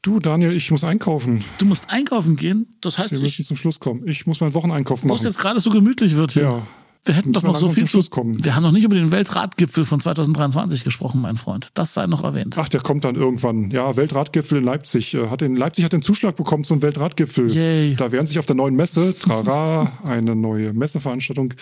Du, 0.00 0.20
Daniel, 0.20 0.52
ich 0.52 0.70
muss 0.70 0.84
einkaufen. 0.84 1.44
Du 1.58 1.66
musst 1.66 1.90
einkaufen 1.90 2.36
gehen? 2.36 2.68
Das 2.80 2.98
heißt, 2.98 3.12
Wir 3.12 3.20
müssen 3.20 3.40
ich, 3.40 3.48
zum 3.48 3.56
Schluss 3.56 3.80
kommen. 3.80 4.06
Ich 4.06 4.26
muss 4.26 4.40
meinen 4.40 4.54
Wocheneinkauf 4.54 5.02
wo 5.02 5.06
es 5.06 5.10
machen. 5.10 5.24
jetzt 5.24 5.40
gerade 5.40 5.58
so 5.58 5.70
gemütlich 5.70 6.14
wird 6.14 6.32
hier. 6.32 6.42
Ja. 6.42 6.66
Wir 7.04 7.14
hätten 7.14 7.32
doch 7.32 7.42
noch 7.42 7.56
so 7.56 7.68
viel 7.68 7.86
Schluss 7.86 8.10
kommen. 8.10 8.44
Wir 8.44 8.54
haben 8.54 8.62
noch 8.62 8.72
nicht 8.72 8.84
über 8.84 8.94
den 8.94 9.12
Weltratgipfel 9.12 9.84
von 9.84 10.00
2023 10.00 10.84
gesprochen, 10.84 11.20
mein 11.20 11.36
Freund. 11.36 11.68
Das 11.74 11.94
sei 11.94 12.06
noch 12.06 12.24
erwähnt. 12.24 12.56
Ach, 12.58 12.68
der 12.68 12.80
kommt 12.80 13.04
dann 13.04 13.14
irgendwann. 13.14 13.70
Ja, 13.70 13.96
Weltratgipfel 13.96 14.58
in 14.58 14.64
Leipzig. 14.64 15.14
Äh, 15.14 15.28
Hat 15.28 15.42
in 15.42 15.56
Leipzig 15.56 15.84
hat 15.84 15.92
den 15.92 16.02
Zuschlag 16.02 16.36
bekommen 16.36 16.64
zum 16.64 16.82
Weltratgipfel. 16.82 17.50
Yay. 17.50 17.94
Da 17.94 18.12
werden 18.12 18.26
sich 18.26 18.38
auf 18.38 18.46
der 18.46 18.56
neuen 18.56 18.76
Messe, 18.76 19.18
Trara, 19.18 19.92
eine 20.04 20.36
neue 20.36 20.72
Messeveranstaltung, 20.72 21.54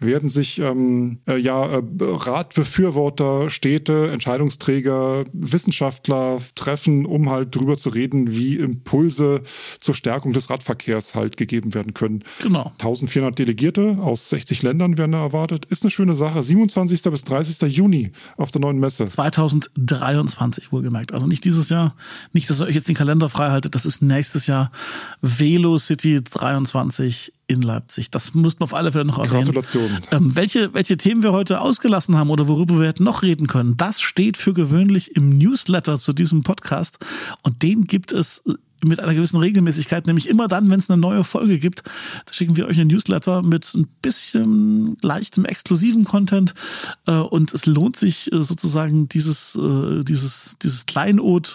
werden 0.00 0.28
sich 0.28 0.58
ähm, 0.58 1.18
äh, 1.28 1.36
ja 1.36 1.64
äh, 1.64 1.82
Ratbefürworter, 2.00 3.50
Städte, 3.50 4.10
Entscheidungsträger, 4.10 5.24
Wissenschaftler 5.32 6.38
treffen, 6.54 7.04
um 7.04 7.30
halt 7.30 7.54
drüber 7.54 7.76
zu 7.76 7.90
reden, 7.90 8.34
wie 8.34 8.56
Impulse 8.56 9.42
zur 9.80 9.94
Stärkung 9.94 10.32
des 10.32 10.50
Radverkehrs 10.50 11.14
halt 11.14 11.36
gegeben 11.36 11.74
werden 11.74 11.94
können. 11.94 12.24
Genau. 12.42 12.72
1400 12.78 13.38
Delegierte 13.38 13.98
aus 14.00 14.30
60 14.30 14.62
Ländern 14.62 14.83
werden 14.98 15.12
da 15.12 15.22
erwartet. 15.22 15.64
Ist 15.66 15.82
eine 15.82 15.90
schöne 15.90 16.14
Sache. 16.14 16.42
27. 16.42 17.02
bis 17.10 17.24
30. 17.24 17.74
Juni 17.74 18.12
auf 18.36 18.50
der 18.50 18.60
neuen 18.60 18.78
Messe. 18.78 19.06
2023 19.06 20.72
wohlgemerkt. 20.72 21.12
Also 21.12 21.26
nicht 21.26 21.44
dieses 21.44 21.68
Jahr, 21.68 21.94
nicht, 22.32 22.48
dass 22.48 22.60
ihr 22.60 22.66
euch 22.66 22.74
jetzt 22.74 22.88
den 22.88 22.94
Kalender 22.94 23.28
frei 23.28 23.50
haltet, 23.50 23.74
das 23.74 23.86
ist 23.86 24.02
nächstes 24.02 24.46
Jahr 24.46 24.70
Velo 25.22 25.78
City 25.78 26.22
23 26.22 27.32
in 27.46 27.62
Leipzig. 27.62 28.10
Das 28.10 28.34
müssten 28.34 28.60
wir 28.60 28.64
auf 28.64 28.74
alle 28.74 28.92
Fälle 28.92 29.04
noch 29.04 29.18
erwähnen. 29.18 29.44
Gratulation. 29.44 29.90
Ähm, 30.10 30.36
welche, 30.36 30.72
welche 30.74 30.96
Themen 30.96 31.22
wir 31.22 31.32
heute 31.32 31.60
ausgelassen 31.60 32.16
haben 32.16 32.30
oder 32.30 32.48
worüber 32.48 32.78
wir 32.78 32.88
hätten 32.88 33.04
noch 33.04 33.22
reden 33.22 33.46
können, 33.46 33.76
das 33.76 34.00
steht 34.00 34.36
für 34.36 34.54
gewöhnlich 34.54 35.16
im 35.16 35.30
Newsletter 35.30 35.98
zu 35.98 36.12
diesem 36.12 36.42
Podcast. 36.42 36.98
Und 37.42 37.62
den 37.62 37.84
gibt 37.84 38.12
es 38.12 38.42
mit 38.84 39.00
einer 39.00 39.14
gewissen 39.14 39.38
Regelmäßigkeit, 39.38 40.06
nämlich 40.06 40.28
immer 40.28 40.48
dann, 40.48 40.70
wenn 40.70 40.78
es 40.78 40.90
eine 40.90 41.00
neue 41.00 41.24
Folge 41.24 41.58
gibt, 41.58 41.82
da 42.26 42.32
schicken 42.32 42.56
wir 42.56 42.66
euch 42.66 42.78
einen 42.78 42.88
Newsletter 42.88 43.42
mit 43.42 43.72
ein 43.74 43.88
bisschen 44.02 44.96
leichtem, 45.02 45.44
exklusiven 45.44 46.04
Content. 46.04 46.54
Äh, 47.06 47.12
und 47.12 47.52
es 47.54 47.66
lohnt 47.66 47.96
sich 47.96 48.32
äh, 48.32 48.42
sozusagen 48.42 49.08
dieses, 49.08 49.56
äh, 49.56 50.02
dieses, 50.04 50.56
dieses 50.62 50.86
Kleinod 50.86 51.52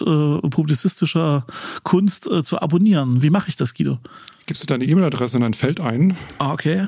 publizistischer 0.50 1.46
Kunst 1.82 2.28
zu 2.42 2.60
abonnieren. 2.60 3.22
Wie 3.22 3.30
mache 3.30 3.48
ich 3.48 3.56
das, 3.56 3.74
Guido? 3.74 3.98
Gibst 4.46 4.62
du 4.62 4.66
deine 4.66 4.84
E-Mail-Adresse 4.84 5.36
in 5.36 5.42
ein 5.42 5.54
Feld 5.54 5.80
ein, 5.80 6.16
Ah, 6.38 6.52
okay. 6.52 6.86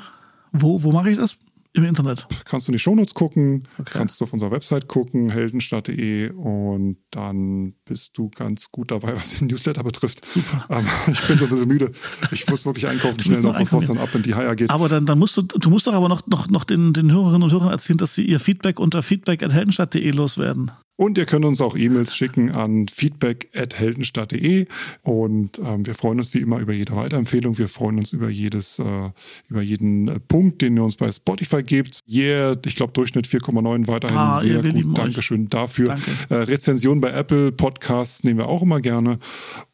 Wo, 0.53 0.83
wo 0.83 0.93
mache 0.93 1.11
ich 1.11 1.17
das? 1.17 1.37
Im 1.75 1.85
Internet. 1.85 2.27
kannst 2.45 2.69
du 2.69 2.73
in 2.73 2.75
die 2.75 2.79
Shownotes 2.79 3.15
gucken, 3.15 3.67
Okay. 3.79 3.91
kannst 3.95 4.21
du 4.21 4.25
auf 4.25 4.33
unserer 4.35 4.51
Website 4.51 4.89
gucken, 4.89 5.31
heldenstadt.de 5.31 6.31
und 6.33 6.99
dann 7.11 7.75
bist 7.87 8.19
du 8.19 8.29
ganz 8.29 8.71
gut 8.71 8.91
dabei, 8.91 9.15
was 9.17 9.39
den 9.39 9.49
Newsletter 9.49 9.83
betrifft. 9.83 10.27
Super. 10.29 10.67
Ähm, 10.69 10.85
ich 11.11 11.21
bin 11.27 11.39
so 11.39 11.45
ein 11.45 11.51
bisschen 11.51 11.69
müde. 11.69 11.91
Ich 12.31 12.47
muss 12.49 12.67
wirklich 12.67 12.87
einkaufen 12.89 13.21
schnell 13.21 13.41
noch 13.41 13.53
noch, 13.55 13.59
bevor 13.61 13.81
es 13.81 13.87
dann 13.89 13.99
ab 13.99 14.15
in 14.15 14.23
die 14.23 14.35
Haier 14.35 14.55
geht. 14.55 14.71
Aber 14.71 14.89
dann, 14.91 15.07
dann 15.07 15.19
musst 15.19 15.37
du, 15.39 15.43
du 15.43 15.71
musst 15.71 15.87
doch 15.87 15.95
aber 15.95 16.09
noch, 16.11 16.27
noch, 16.27 16.49
noch 16.51 16.65
den, 16.65 16.93
den 16.93 17.11
Hörerinnen 17.11 17.45
und 17.45 17.53
Hörern 17.53 17.71
erzählen, 17.71 17.97
dass 17.99 18.15
sie 18.15 18.25
ihr 18.27 18.39
Feedback 18.39 18.79
unter 18.79 19.03
feedback.heldenstadt.de 19.03 20.11
loswerden. 20.11 20.71
Und 20.97 21.17
ihr 21.19 21.25
könnt 21.27 21.45
uns 21.45 21.61
auch 21.61 21.77
E-Mails 21.77 22.15
schicken 22.15 22.51
an 22.53 22.87
feedback.heldenstadt.de 22.89 24.67
und 25.03 25.59
ähm, 25.59 25.87
wir 25.87 25.95
freuen 25.95 26.19
uns 26.19 26.35
wie 26.35 26.39
immer 26.39 26.59
über 26.59 26.73
jede 26.73 26.95
Weiterempfehlung. 26.95 27.57
Wir 27.59 27.69
freuen 27.69 27.99
uns 27.99 28.13
über 28.13 28.29
jedes, 28.29 28.79
äh, 28.79 29.11
über 29.49 29.63
jeden 29.63 30.09
äh, 30.09 30.21
Punkt, 30.21 30.61
den 30.63 30.77
ihr 30.77 30.85
uns 30.85 30.97
bei 30.97 31.11
Spotify 31.11 31.63
gebt. 31.63 32.01
Yeah, 32.09 32.57
ich 32.65 32.77
glaube 32.77 32.93
Durchschnitt 32.93 33.27
4,9 33.27 33.89
weiterhin 33.89 34.17
Ah, 34.17 34.41
sehr 34.41 34.63
gut. 34.63 34.75
euch. 34.75 34.95
Dankeschön 34.95 35.49
dafür. 35.49 35.89
Danke. 35.89 36.11
Äh, 36.29 36.35
Rezension 36.35 37.01
bei 37.01 37.11
Apple 37.11 37.53
Podcasts 37.53 38.23
nehmen 38.23 38.39
wir 38.39 38.49
auch 38.49 38.63
immer 38.63 38.81
gerne. 38.81 39.19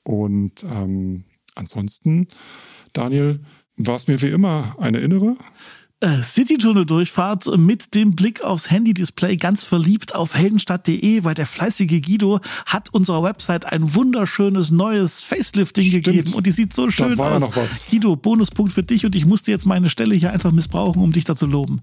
Und 0.05 0.65
ähm, 0.65 1.25
ansonsten, 1.55 2.29
Daniel, 2.93 3.41
war 3.77 3.97
es 3.97 4.07
mir 4.09 4.23
wie 4.23 4.29
immer 4.29 4.77
eine 4.79 4.99
innere. 4.99 5.37
Äh, 6.01 6.23
Citytunnel-Durchfahrt 6.23 7.59
mit 7.59 7.93
dem 7.97 8.15
Blick 8.15 8.43
aufs 8.43 8.71
Handy-Display 8.71 9.37
ganz 9.37 9.65
verliebt 9.65 10.15
auf 10.15 10.37
heldenstadt.de, 10.37 11.25
weil 11.25 11.35
der 11.35 11.45
fleißige 11.45 12.01
Guido 12.01 12.39
hat 12.67 12.95
unserer 12.95 13.25
Website 13.25 13.73
ein 13.73 13.97
wunderschönes 13.97 14.71
neues 14.71 15.25
Facelifting 15.25 15.85
Stimmt. 15.87 16.05
gegeben 16.05 16.35
und 16.35 16.47
die 16.47 16.53
sieht 16.53 16.73
so 16.73 16.89
schön 16.93 17.19
war 17.19 17.31
ja 17.31 17.37
aus. 17.39 17.43
noch 17.43 17.57
was. 17.57 17.89
Guido, 17.91 18.15
Bonuspunkt 18.15 18.73
für 18.73 18.85
dich 18.85 19.07
und 19.07 19.17
ich 19.17 19.27
musste 19.27 19.51
jetzt 19.51 19.67
meine 19.67 19.91
Stelle 19.91 20.15
hier 20.15 20.33
einfach 20.33 20.53
missbrauchen, 20.53 21.03
um 21.03 21.11
dich 21.11 21.25
da 21.25 21.35
zu 21.35 21.47
loben. 21.47 21.81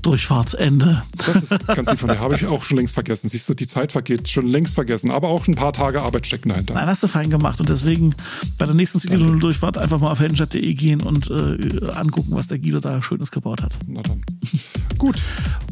Durchfahrtsende. 0.00 1.02
Das 1.26 1.50
ist 1.50 1.66
ganz 1.66 1.90
lieb 1.90 1.98
von 1.98 2.08
dir. 2.08 2.18
Habe 2.18 2.36
ich 2.36 2.46
auch 2.46 2.64
schon 2.64 2.78
längst 2.78 2.94
vergessen. 2.94 3.28
Siehst 3.28 3.46
du, 3.46 3.52
die 3.52 3.66
Zeit 3.66 3.92
vergeht 3.92 4.30
schon 4.30 4.46
längst 4.46 4.74
vergessen. 4.74 5.10
Aber 5.10 5.28
auch 5.28 5.46
ein 5.48 5.54
paar 5.54 5.74
Tage 5.74 6.00
Arbeit 6.00 6.26
stecken 6.26 6.48
dahinter. 6.48 6.72
Nein, 6.72 6.86
hast 6.86 7.02
du 7.02 7.08
fein 7.08 7.28
gemacht 7.28 7.60
und 7.60 7.68
deswegen 7.68 8.14
bei 8.56 8.64
der 8.64 8.74
nächsten 8.74 8.98
Citytunnel-Durchfahrt 9.00 9.76
einfach 9.76 10.00
mal 10.00 10.12
auf 10.12 10.20
heldenstadt.de 10.20 10.72
gehen 10.72 11.02
und 11.02 11.28
äh, 11.30 11.90
angucken, 11.90 12.30
was 12.30 12.48
der 12.48 12.58
Guido 12.58 12.80
da 12.80 13.02
Schönes 13.02 13.30
gebaut 13.30 13.49
hat. 13.58 13.76
Na 13.88 14.02
dann. 14.02 14.24
Gut. 14.98 15.20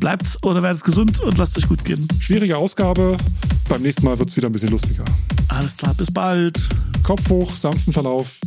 Bleibt 0.00 0.38
oder 0.42 0.62
werdet 0.62 0.82
gesund 0.82 1.20
und 1.20 1.38
lasst 1.38 1.58
euch 1.58 1.68
gut 1.68 1.84
gehen. 1.84 2.08
Schwierige 2.18 2.56
Ausgabe. 2.56 3.16
Beim 3.68 3.82
nächsten 3.82 4.04
Mal 4.04 4.18
wird 4.18 4.30
es 4.30 4.36
wieder 4.36 4.48
ein 4.48 4.52
bisschen 4.52 4.70
lustiger. 4.70 5.04
Alles 5.48 5.76
klar, 5.76 5.94
bis 5.94 6.10
bald. 6.10 6.60
Kopf 7.02 7.28
hoch, 7.28 7.54
sanften 7.54 7.92
Verlauf. 7.92 8.38